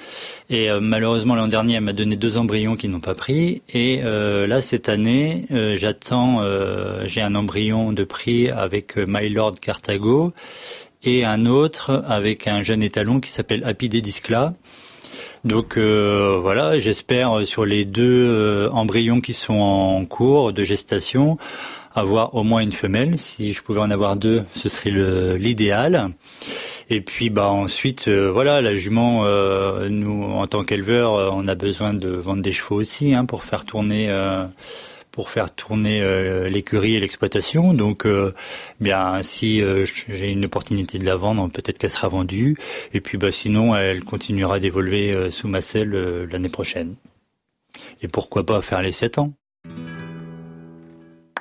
Et 0.51 0.69
malheureusement, 0.81 1.35
l'an 1.35 1.49
dernier, 1.49 1.75
elle 1.75 1.83
m'a 1.83 1.93
donné 1.93 2.17
deux 2.17 2.37
embryons 2.37 2.77
qui 2.77 2.89
n'ont 2.89 3.01
pas 3.01 3.15
pris. 3.15 3.63
Et 3.73 4.01
là, 4.03 4.61
cette 4.61 4.89
année, 4.89 5.45
j'attends. 5.75 6.43
j'ai 7.05 7.23
un 7.23 7.35
embryon 7.35 7.93
de 7.93 8.05
prix 8.05 8.49
avec 8.51 8.97
My 8.97 9.29
Lord 9.29 9.55
Cartago 9.61 10.33
et 11.05 11.25
un 11.25 11.47
autre 11.47 12.05
avec 12.07 12.47
un 12.47 12.63
jeune 12.63 12.83
étalon 12.83 13.21
qui 13.21 13.31
s'appelle 13.31 13.65
Apidé 13.65 14.01
Discla. 14.01 14.55
Donc 15.45 15.77
euh, 15.77 16.39
voilà, 16.41 16.79
j'espère 16.79 17.39
euh, 17.39 17.45
sur 17.45 17.65
les 17.65 17.85
deux 17.85 18.29
euh, 18.29 18.71
embryons 18.71 19.21
qui 19.21 19.33
sont 19.33 19.59
en 19.59 20.05
cours 20.05 20.53
de 20.53 20.63
gestation 20.63 21.37
avoir 21.95 22.35
au 22.35 22.45
moins 22.45 22.61
une 22.61 22.73
femelle. 22.73 23.19
Si 23.19 23.53
je 23.53 23.63
pouvais 23.63 23.81
en 23.81 23.91
avoir 23.91 24.17
deux, 24.17 24.45
ce 24.55 24.69
serait 24.69 24.93
l'idéal. 25.37 26.11
Et 26.89 27.03
puis 27.03 27.29
bah 27.29 27.49
ensuite 27.49 28.09
voilà 28.09 28.63
la 28.63 28.77
jument 28.77 29.25
nous 29.91 30.25
en 30.25 30.47
tant 30.47 30.65
qu'éleveur 30.65 31.35
on 31.35 31.47
a 31.49 31.55
besoin 31.55 31.93
de 31.93 32.09
vendre 32.09 32.41
des 32.41 32.53
chevaux 32.53 32.77
aussi 32.77 33.15
hein, 33.15 33.27
pour 33.27 33.45
faire 33.45 33.67
tourner 33.67 34.09
pour 35.13 35.29
faire 35.29 35.55
tourner 35.55 36.01
euh, 36.01 36.49
l'écurie 36.49 36.97
et 36.97 37.01
l'exploitation. 37.01 37.75
Donc, 37.75 38.07
euh, 38.07 38.35
bien, 38.81 39.23
si 39.23 39.63
euh, 39.63 39.85
j'ai 40.09 40.31
une 40.31 40.47
opportunité 40.47 40.99
de 40.99 41.05
la 41.05 41.17
vendre, 41.17 41.49
peut-être 41.51 41.79
qu'elle 41.79 41.91
sera 41.91 42.09
vendue. 42.09 42.57
Et 42.93 43.01
puis, 43.01 43.19
bah, 43.19 43.31
sinon, 43.31 43.77
elle 43.77 44.03
continuera 44.03 44.59
d'évoluer 44.59 45.31
sous 45.31 45.49
ma 45.49 45.61
selle 45.61 46.27
l'année 46.31 46.49
prochaine. 46.49 46.97
Et 48.01 48.09
pourquoi 48.09 48.45
pas 48.45 48.61
faire 48.63 48.83
les 48.83 48.93
7 48.93 49.19
ans 49.19 49.33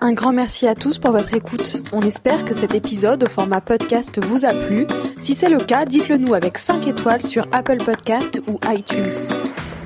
un 0.03 0.13
grand 0.13 0.33
merci 0.33 0.67
à 0.67 0.73
tous 0.73 0.97
pour 0.97 1.11
votre 1.11 1.35
écoute. 1.35 1.79
On 1.93 2.01
espère 2.01 2.43
que 2.43 2.55
cet 2.55 2.73
épisode 2.73 3.23
au 3.23 3.29
format 3.29 3.61
podcast 3.61 4.19
vous 4.25 4.45
a 4.45 4.49
plu. 4.51 4.87
Si 5.19 5.35
c'est 5.35 5.47
le 5.47 5.59
cas, 5.59 5.85
dites-le 5.85 6.17
nous 6.17 6.33
avec 6.33 6.57
5 6.57 6.87
étoiles 6.87 7.21
sur 7.21 7.45
Apple 7.51 7.77
Podcast 7.77 8.41
ou 8.47 8.59
iTunes. 8.65 9.29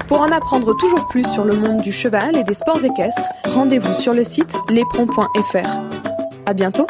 Pour 0.07 0.21
en 0.21 0.31
apprendre 0.31 0.75
toujours 0.77 1.07
plus 1.07 1.25
sur 1.33 1.43
le 1.43 1.55
monde 1.55 1.81
du 1.81 1.91
cheval 1.91 2.37
et 2.37 2.43
des 2.43 2.53
sports 2.53 2.83
équestres, 2.83 3.27
rendez-vous 3.45 3.93
sur 3.93 4.13
le 4.13 4.23
site 4.23 4.57
lespron.fr. 4.69 5.67
À 6.45 6.53
bientôt! 6.53 6.87